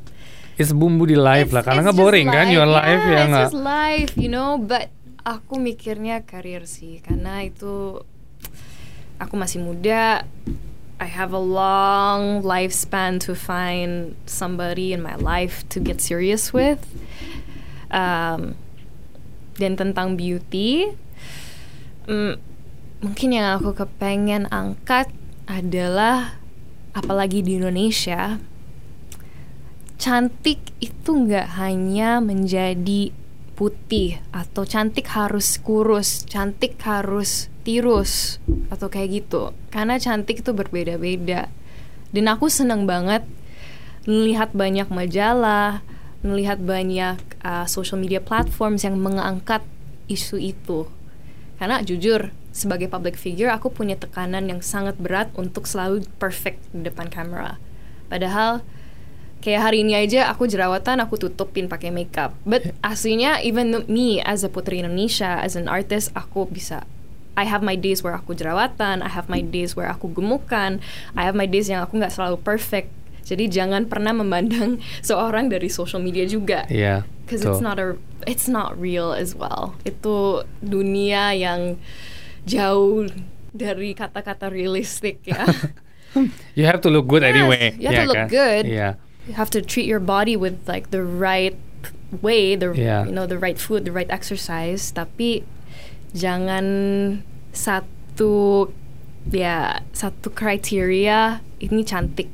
It's 0.56 0.72
bumbu 0.72 1.04
di 1.04 1.20
live 1.20 1.52
lah, 1.52 1.68
karena 1.68 1.84
nggak 1.84 2.00
boring 2.00 2.32
kan? 2.32 2.48
Your 2.48 2.64
life 2.64 3.04
yeah, 3.04 3.12
ya 3.12 3.20
it's 3.20 3.28
nggak? 3.28 3.48
just 3.52 3.60
life, 3.60 4.14
you 4.16 4.32
know. 4.32 4.56
But 4.56 4.88
aku 5.28 5.60
mikirnya 5.60 6.24
karir 6.24 6.64
sih, 6.64 7.04
karena 7.04 7.44
itu 7.44 8.00
aku 9.20 9.36
masih 9.36 9.60
muda. 9.60 10.24
I 10.96 11.08
have 11.12 11.36
a 11.36 11.44
long 11.44 12.40
lifespan 12.40 13.20
to 13.28 13.36
find 13.36 14.16
somebody 14.24 14.96
in 14.96 15.04
my 15.04 15.20
life 15.20 15.68
to 15.76 15.84
get 15.84 16.00
serious 16.00 16.56
with. 16.56 16.88
Um, 17.92 18.56
dan 19.56 19.80
tentang 19.80 20.20
beauty, 20.20 20.92
mm, 22.08 22.34
mungkin 23.04 23.30
yang 23.32 23.60
aku 23.60 23.76
kepengen 23.76 24.48
angkat 24.52 25.12
adalah 25.46 26.42
apalagi 26.96 27.44
di 27.44 27.60
Indonesia 27.60 28.40
cantik 29.96 30.60
itu 30.84 31.12
nggak 31.18 31.58
hanya 31.58 32.20
menjadi 32.20 33.10
putih 33.56 34.20
atau 34.36 34.68
cantik 34.68 35.08
harus 35.16 35.56
kurus, 35.58 36.28
cantik 36.28 36.76
harus 36.84 37.48
tirus 37.64 38.38
atau 38.68 38.92
kayak 38.92 39.24
gitu. 39.24 39.56
Karena 39.72 39.96
cantik 39.96 40.44
itu 40.44 40.52
berbeda-beda. 40.52 41.48
Dan 42.12 42.26
aku 42.28 42.52
seneng 42.52 42.86
banget 42.86 43.24
melihat 44.06 44.52
banyak 44.54 44.86
majalah, 44.92 45.82
melihat 46.26 46.58
banyak 46.58 47.22
uh, 47.46 47.70
social 47.70 48.02
media 48.02 48.20
platforms 48.20 48.82
yang 48.82 48.98
mengangkat 48.98 49.62
isu 50.10 50.42
itu. 50.42 50.90
Karena 51.56 51.80
jujur, 51.86 52.36
sebagai 52.56 52.88
public 52.88 53.20
figure 53.20 53.52
aku 53.52 53.68
punya 53.68 54.00
tekanan 54.00 54.48
yang 54.48 54.64
sangat 54.64 54.96
berat 54.96 55.32
untuk 55.36 55.68
selalu 55.68 56.08
perfect 56.18 56.64
di 56.72 56.88
depan 56.88 57.12
kamera. 57.12 57.60
Padahal 58.08 58.64
kayak 59.46 59.62
hari 59.62 59.86
ini 59.86 59.94
aja 59.94 60.26
aku 60.34 60.50
jerawatan 60.50 60.98
aku 61.06 61.22
tutupin 61.22 61.70
pakai 61.70 61.94
makeup 61.94 62.34
but 62.50 62.74
aslinya 62.82 63.38
even 63.46 63.86
me 63.86 64.18
as 64.26 64.42
a 64.42 64.50
putri 64.50 64.82
Indonesia 64.82 65.38
as 65.38 65.54
an 65.54 65.70
artist 65.70 66.10
aku 66.18 66.50
bisa 66.50 66.82
I 67.38 67.46
have 67.46 67.62
my 67.62 67.78
days 67.78 68.02
where 68.02 68.18
aku 68.18 68.34
jerawatan 68.34 69.06
I 69.06 69.12
have 69.14 69.30
my 69.30 69.46
days 69.46 69.78
where 69.78 69.86
aku 69.86 70.10
gemukan 70.10 70.82
I 71.14 71.22
have 71.30 71.38
my 71.38 71.46
days 71.46 71.70
yang 71.70 71.86
aku 71.86 72.02
nggak 72.02 72.18
selalu 72.18 72.42
perfect 72.42 72.90
Jadi 73.26 73.50
jangan 73.50 73.90
pernah 73.90 74.14
memandang 74.14 74.78
seorang 75.10 75.50
dari 75.50 75.68
social 75.68 76.00
media 76.00 76.30
juga. 76.30 76.70
Iya. 76.70 77.04
Because 77.26 77.42
betul. 77.42 77.58
it's 77.58 77.64
not 77.66 77.78
a 77.82 77.88
it's 78.30 78.48
not 78.48 78.78
real 78.78 79.10
as 79.12 79.34
well. 79.34 79.74
Itu 79.82 80.46
dunia 80.62 81.34
yang 81.34 81.82
jauh 82.46 83.10
dari 83.50 83.98
kata-kata 83.98 84.48
realistik 84.54 85.26
ya. 85.26 85.44
You 86.56 86.64
have 86.64 86.80
to 86.80 86.90
look 86.94 87.12
good 87.12 87.28
Yes, 87.28 87.36
anyway. 87.36 87.76
you 87.76 87.92
have 87.92 87.98
ya 87.98 88.00
to 88.00 88.08
look 88.08 88.22
kan? 88.24 88.28
good. 88.32 88.64
Iya. 88.72 88.90
you 89.28 89.34
have 89.36 89.50
to 89.52 89.60
treat 89.60 89.84
your 89.84 90.00
body 90.00 90.38
with 90.40 90.56
like 90.64 90.94
the 90.96 91.04
right 91.04 91.58
way, 92.24 92.56
the 92.56 92.72
Yeah. 92.72 93.04
you 93.04 93.12
know 93.12 93.28
the 93.28 93.36
right 93.36 93.60
food, 93.60 93.84
the 93.84 93.92
right 93.92 94.08
exercise. 94.08 94.96
Tapi 94.96 95.44
jangan 96.16 96.66
satu 97.52 98.70
ya 99.28 99.82
satu 99.92 100.32
kriteria 100.32 101.44
ini 101.60 101.82
cantik. 101.84 102.32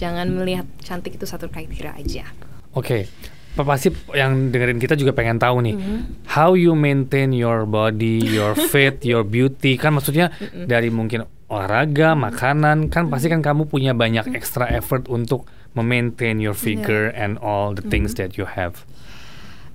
Jangan 0.00 0.32
melihat 0.32 0.64
cantik 0.80 1.14
itu 1.14 1.28
satu 1.28 1.46
kriteria 1.46 1.92
aja. 1.92 2.24
Oke. 2.72 3.04
Pa- 3.52 3.66
Pasti 3.66 3.92
yang 4.14 4.48
dengerin 4.48 4.78
kita 4.78 4.94
juga 4.94 5.12
pengen 5.12 5.36
tahu 5.36 5.60
nih, 5.60 5.74
Mm-hmm. 5.76 6.00
how 6.32 6.54
you 6.54 6.72
maintain 6.72 7.30
your 7.30 7.66
body, 7.66 8.24
your 8.24 8.56
fit, 8.72 9.04
your 9.04 9.20
beauty. 9.22 9.76
Kan 9.76 9.92
maksudnya 9.92 10.32
dari 10.54 10.88
mungkin 10.88 11.22
olahraga, 11.46 12.14
makanan, 12.14 12.88
kan 12.88 13.10
pasti 13.10 13.26
kan 13.26 13.42
kamu 13.42 13.66
punya 13.66 13.90
banyak 13.90 14.32
extra 14.32 14.70
effort 14.70 15.04
untuk 15.06 15.44
memaintain 15.70 16.38
your 16.38 16.54
figure 16.54 17.10
and 17.10 17.36
all 17.38 17.74
the 17.74 17.82
things 17.84 18.14
that 18.14 18.38
you 18.38 18.46
have. 18.46 18.86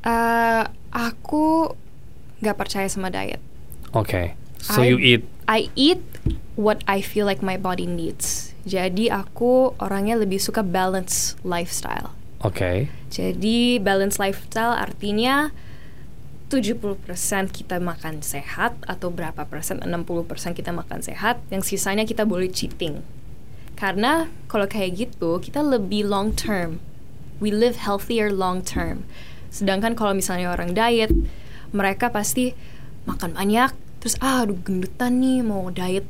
Eh, 0.02 0.64
aku 0.90 1.76
nggak 2.40 2.56
percaya 2.56 2.88
sama 2.88 3.10
diet. 3.10 3.44
Oke. 3.92 4.40
So 4.58 4.82
I- 4.82 4.88
you 4.88 4.98
eat. 4.98 5.22
I 5.46 5.68
eat 5.76 6.02
what 6.56 6.82
I 6.88 7.04
feel 7.04 7.28
like 7.28 7.44
my 7.44 7.60
body 7.60 7.86
needs. 7.86 8.56
Jadi 8.66 9.14
aku 9.14 9.78
orangnya 9.78 10.18
lebih 10.18 10.42
suka 10.42 10.66
balance 10.66 11.38
lifestyle. 11.46 12.16
Oke. 12.42 12.90
Jadi 13.14 13.78
balance 13.78 14.18
lifestyle 14.18 14.74
artinya 14.74 15.54
70% 16.50 17.02
kita 17.50 17.82
makan 17.82 18.22
sehat 18.22 18.78
atau 18.86 19.10
berapa 19.10 19.50
persen 19.50 19.82
60% 19.82 20.54
kita 20.54 20.70
makan 20.70 21.02
sehat, 21.02 21.42
yang 21.50 21.66
sisanya 21.66 22.06
kita 22.06 22.22
boleh 22.22 22.50
cheating. 22.50 23.02
Karena 23.76 24.30
kalau 24.48 24.70
kayak 24.70 24.96
gitu 24.96 25.42
kita 25.42 25.60
lebih 25.66 26.06
long 26.06 26.32
term. 26.32 26.80
We 27.44 27.52
live 27.52 27.84
healthier 27.84 28.32
long 28.32 28.64
term. 28.64 29.04
Sedangkan 29.52 29.98
kalau 30.00 30.16
misalnya 30.16 30.56
orang 30.56 30.72
diet, 30.72 31.12
mereka 31.76 32.08
pasti 32.08 32.56
makan 33.04 33.36
banyak, 33.36 33.76
terus 34.06 34.22
ah 34.22 34.46
aduh 34.46 34.54
gendutan 34.58 35.18
nih 35.18 35.41
mau 35.41 35.65
diet 35.68 36.06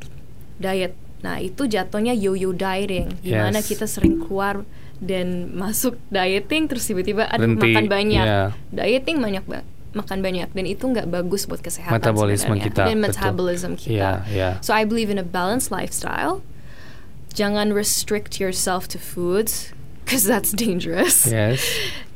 diet. 0.58 0.92
Nah, 1.24 1.40
itu 1.40 1.66
jatuhnya 1.66 2.12
yo-yo 2.12 2.52
dieting, 2.52 3.10
di 3.18 3.32
mana 3.32 3.58
Yes. 3.58 3.66
kita 3.66 3.88
sering 3.88 4.20
keluar 4.20 4.62
dan 5.00 5.28
masuk 5.58 5.96
dieting 6.08 6.68
terus 6.68 6.86
tiba-tiba 6.86 7.26
Berhenti, 7.28 7.72
makan 7.72 7.86
banyak. 7.88 8.22
iya. 8.22 8.54
Dieting 8.70 9.18
banyak 9.18 9.44
ba- 9.44 9.66
makan 9.96 10.20
banyak 10.20 10.52
dan 10.52 10.66
itu 10.66 10.86
nggak 10.86 11.08
bagus 11.08 11.48
buat 11.48 11.64
kesehatan 11.64 11.98
Metabolisme 11.98 12.52
sebenarnya. 12.54 12.66
kita, 12.68 12.82
dan 12.84 12.98
betul. 13.00 13.06
metabolism 13.10 13.72
Iya, 13.74 13.80
kita. 13.80 14.10
iya. 14.30 14.50
So 14.60 14.76
I 14.76 14.84
believe 14.84 15.08
in 15.08 15.16
a 15.16 15.26
balanced 15.26 15.72
lifestyle. 15.72 16.44
Jangan 17.32 17.74
restrict 17.74 18.38
yourself 18.38 18.86
to 18.88 19.00
foods 19.00 19.74
because 20.04 20.24
that's 20.24 20.54
dangerous. 20.54 21.26
Yes. 21.26 21.64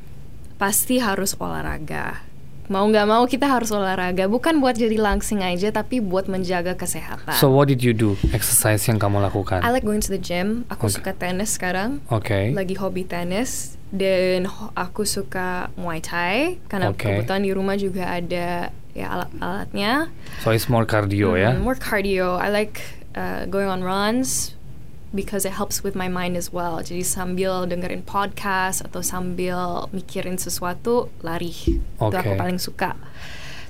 Pasti 0.61 0.99
harus 0.99 1.33
olahraga. 1.39 2.28
Mau 2.69 2.85
nggak 2.85 3.07
mau 3.09 3.25
kita 3.25 3.49
harus 3.49 3.73
olahraga, 3.73 4.29
bukan 4.29 4.61
buat 4.61 4.77
jadi 4.77 4.93
langsing 5.01 5.41
aja, 5.41 5.73
tapi 5.73 5.97
buat 5.97 6.29
menjaga 6.29 6.77
kesehatan. 6.77 7.33
So 7.33 7.49
what 7.49 7.65
did 7.65 7.81
you 7.81 7.97
do? 7.97 8.13
Exercise 8.29 8.85
yang 8.85 9.01
kamu 9.01 9.25
lakukan? 9.25 9.65
I 9.65 9.73
like 9.73 9.81
going 9.81 10.05
to 10.05 10.13
the 10.13 10.21
gym. 10.21 10.69
Aku 10.69 10.85
Okay. 10.85 11.01
suka 11.01 11.11
tenis 11.17 11.57
sekarang. 11.57 11.97
Oke. 12.13 12.53
Lagi 12.53 12.77
hobi 12.77 13.09
tenis 13.09 13.73
dan 13.89 14.45
aku 14.77 15.01
suka 15.01 15.73
Muay 15.81 15.97
Thai 15.97 16.61
karena 16.69 16.93
Okay. 16.93 17.25
kebetulan 17.25 17.41
di 17.41 17.51
rumah 17.57 17.73
juga 17.73 18.05
ada 18.05 18.69
ya 18.93 19.07
alat-alatnya. 19.17 20.13
So 20.45 20.53
it's 20.53 20.69
more 20.69 20.85
cardio 20.85 21.33
ya. 21.33 21.57
Mm, 21.57 21.65
More 21.65 21.73
cardio. 21.73 22.37
I 22.37 22.53
like 22.53 22.85
uh, 23.17 23.49
going 23.49 23.65
on 23.65 23.81
runs 23.81 24.53
because 25.09 25.45
it 25.45 25.57
helps 25.57 25.81
with 25.81 25.95
my 25.97 26.07
mind 26.07 26.37
as 26.37 26.53
well. 26.53 26.79
Jadi 26.79 27.01
sambil 27.01 27.65
dengerin 27.65 28.05
podcast 28.05 28.85
atau 28.85 29.01
sambil 29.01 29.89
mikirin 29.89 30.37
sesuatu 30.37 31.09
lari. 31.25 31.49
Itu 31.97 32.13
Okay. 32.13 32.21
aku 32.21 32.31
paling 32.37 32.59
suka. 32.61 32.93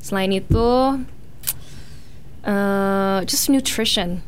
Selain 0.03 0.31
itu 0.31 0.99
uh, 2.43 3.19
just 3.25 3.47
nutrition. 3.49 4.21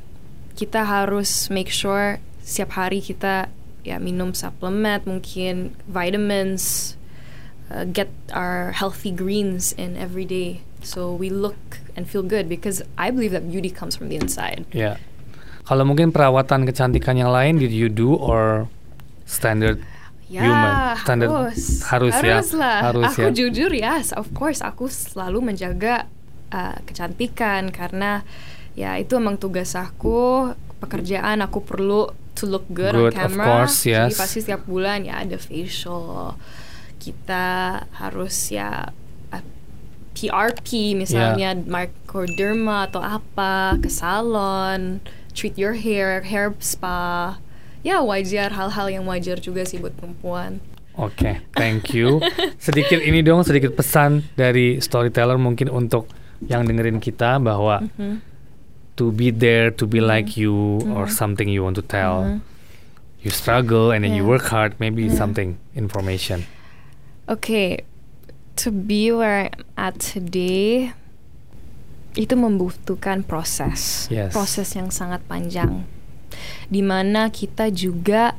Kita 0.55 0.85
harus 0.85 1.49
make 1.49 1.71
sure 1.71 2.19
setiap 2.43 2.75
hari 2.75 3.01
kita 3.01 3.49
ya 3.81 3.97
minum 3.97 4.31
suplemen, 4.35 5.01
mungkin 5.07 5.73
vitamins, 5.89 6.95
uh, 7.73 7.83
get 7.87 8.07
our 8.31 8.71
healthy 8.77 9.09
greens 9.11 9.73
in 9.73 9.97
every 9.97 10.25
day. 10.25 10.61
So 10.81 11.13
we 11.13 11.29
look 11.29 11.81
and 11.95 12.09
feel 12.09 12.23
good 12.25 12.49
because 12.49 12.81
I 12.97 13.11
believe 13.13 13.31
that 13.33 13.49
beauty 13.49 13.69
comes 13.69 13.95
from 13.95 14.09
the 14.09 14.17
inside. 14.17 14.65
Ya. 14.73 14.97
Kalau 15.71 15.87
mungkin 15.87 16.11
perawatan 16.11 16.67
kecantikan 16.67 17.15
yang 17.15 17.31
lain 17.31 17.55
did 17.55 17.71
you 17.71 17.87
do 17.87 18.11
or 18.11 18.67
standard 19.23 19.79
Ya, 20.31 20.47
human 20.47 20.75
standard 21.03 21.27
harus. 21.27 21.83
harus 21.91 22.15
ya 22.23 22.39
lah. 22.55 22.79
harus 22.87 23.03
aku 23.11 23.19
ya 23.19 23.29
jujur 23.35 23.71
yes, 23.75 24.15
of 24.15 24.31
course 24.31 24.63
aku 24.63 24.87
selalu 24.87 25.43
menjaga 25.43 26.07
uh, 26.55 26.75
kecantikan 26.87 27.67
karena 27.67 28.23
ya 28.71 28.95
itu 28.95 29.19
emang 29.19 29.35
tugas 29.35 29.75
aku, 29.75 30.55
pekerjaan 30.79 31.43
aku 31.43 31.59
perlu 31.59 32.15
to 32.35 32.47
look 32.47 32.63
good, 32.71 32.95
Good, 32.95 33.11
on 33.11 33.27
of 33.27 33.35
camera. 33.35 33.43
course, 33.43 33.83
Jadi 33.83 34.15
yes. 34.15 34.15
pasti 34.15 34.39
setiap 34.39 34.63
bulan 34.63 35.03
ya 35.03 35.19
ada 35.19 35.35
facial. 35.35 36.39
Kita 36.95 37.47
harus 37.99 38.55
ya 38.55 38.87
PRP 40.11 40.95
misalnya 40.95 41.55
microderma 41.55 42.87
atau 42.91 42.99
apa 43.03 43.79
ke 43.79 43.87
salon, 43.87 44.99
treat 45.31 45.57
your 45.57 45.73
hair, 45.73 46.21
hair 46.21 46.53
spa. 46.59 47.39
Ya 47.81 48.03
wajar 48.05 48.53
hal-hal 48.53 48.87
yang 48.93 49.09
wajar 49.09 49.41
juga 49.41 49.65
sih 49.65 49.81
buat 49.81 49.95
perempuan. 49.97 50.61
Oke, 50.93 51.39
thank 51.55 51.95
you. 51.95 52.19
Sedikit 52.61 52.99
ini 52.99 53.23
dong, 53.23 53.41
sedikit 53.41 53.73
pesan 53.73 54.27
dari 54.35 54.77
storyteller 54.77 55.39
mungkin 55.39 55.71
untuk 55.71 56.05
yang 56.43 56.67
dengerin 56.67 56.99
kita 56.99 57.39
bahwa 57.39 57.81
Mhm. 57.97 58.21
to 58.99 59.09
be 59.09 59.31
there, 59.31 59.71
to 59.71 59.87
be 59.87 59.97
Mm-hmm. 59.97 60.11
like 60.11 60.29
you, 60.35 60.83
or 60.93 61.07
something 61.07 61.47
you 61.49 61.63
want 61.63 61.79
to 61.79 61.85
tell. 61.85 62.43
You 63.23 63.31
struggle 63.31 63.89
and 63.89 64.03
then 64.03 64.13
you 64.13 64.25
Yeah. 64.25 64.29
work 64.29 64.51
hard, 64.51 64.77
maybe 64.77 65.07
Yeah. 65.09 65.15
something 65.15 65.57
information. 65.73 66.45
Okay, 67.25 67.85
to 68.59 68.69
be 68.69 69.09
where 69.13 69.47
I'm 69.49 69.63
at 69.79 70.01
today 70.01 70.91
itu 72.15 72.35
membutuhkan 72.35 73.23
proses, 73.23 74.07
Yes. 74.11 74.35
proses 74.35 74.67
yang 74.75 74.91
sangat 74.91 75.23
panjang, 75.27 75.87
di 76.67 76.83
mana 76.83 77.31
kita 77.31 77.71
juga 77.71 78.35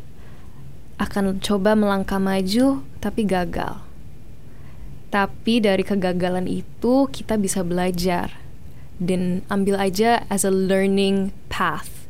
akan 1.00 1.40
coba 1.40 1.72
melangkah 1.72 2.20
maju 2.20 2.85
tapi 3.00 3.24
gagal. 3.24 3.80
Tapi 5.12 5.61
dari 5.61 5.85
kegagalan 5.85 6.48
itu 6.48 7.08
kita 7.12 7.37
bisa 7.37 7.61
belajar 7.61 8.32
dan 8.96 9.44
ambil 9.52 9.76
aja 9.76 10.24
as 10.32 10.44
a 10.46 10.52
learning 10.52 11.32
path. 11.52 12.08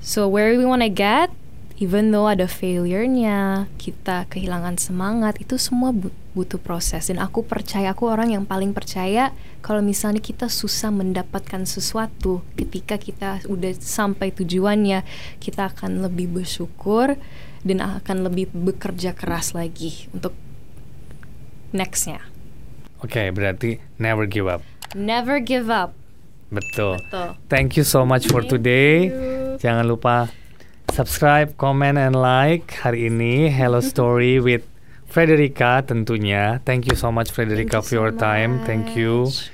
So 0.00 0.28
where 0.28 0.52
we 0.56 0.64
wanna 0.64 0.92
get, 0.92 1.32
even 1.78 2.14
though 2.14 2.30
ada 2.30 2.46
failure-nya, 2.46 3.66
kita 3.82 4.30
kehilangan 4.30 4.78
semangat, 4.78 5.42
itu 5.42 5.58
semua 5.58 5.90
bu- 5.90 6.14
butuh 6.34 6.62
proses. 6.62 7.10
Dan 7.10 7.18
aku 7.18 7.42
percaya, 7.42 7.90
aku 7.90 8.06
orang 8.06 8.30
yang 8.30 8.46
paling 8.46 8.70
percaya 8.70 9.34
kalau 9.58 9.82
misalnya 9.82 10.22
kita 10.22 10.46
susah 10.46 10.94
mendapatkan 10.94 11.66
sesuatu, 11.66 12.46
ketika 12.54 12.94
kita 12.94 13.42
udah 13.50 13.74
sampai 13.74 14.30
tujuannya, 14.30 15.02
kita 15.42 15.74
akan 15.74 16.06
lebih 16.06 16.30
bersyukur 16.30 17.18
dan 17.66 17.78
akan 17.82 18.28
lebih 18.28 18.52
bekerja 18.54 19.16
keras 19.16 19.56
lagi 19.56 20.06
untuk 20.14 20.36
nextnya. 21.74 22.22
Oke, 23.02 23.34
berarti 23.34 23.82
never 23.98 24.30
give 24.30 24.46
up. 24.46 24.62
Never 24.94 25.42
give 25.42 25.72
up. 25.72 25.90
Betul. 26.54 27.02
Betul. 27.10 27.34
Thank 27.50 27.74
you 27.74 27.82
so 27.82 28.06
much 28.06 28.30
for 28.30 28.46
Thank 28.46 28.62
today. 28.62 29.10
you. 29.10 29.58
Jangan 29.58 29.84
lupa 29.90 30.30
subscribe, 30.92 31.56
comment, 31.56 31.96
and 31.96 32.16
like 32.16 32.74
hari 32.82 33.08
ini 33.08 33.48
Hello 33.48 33.80
Story 33.92 34.40
with 34.40 34.66
Frederica 35.08 35.80
tentunya. 35.86 36.58
Thank 36.66 36.90
you 36.90 36.98
so 36.98 37.14
much 37.14 37.30
Frederica 37.30 37.78
you 37.78 37.86
for 37.86 37.94
your 37.94 38.12
so 38.12 38.18
time. 38.18 38.60
Thank 38.66 38.98
you. 38.98 39.30
much. 39.30 39.53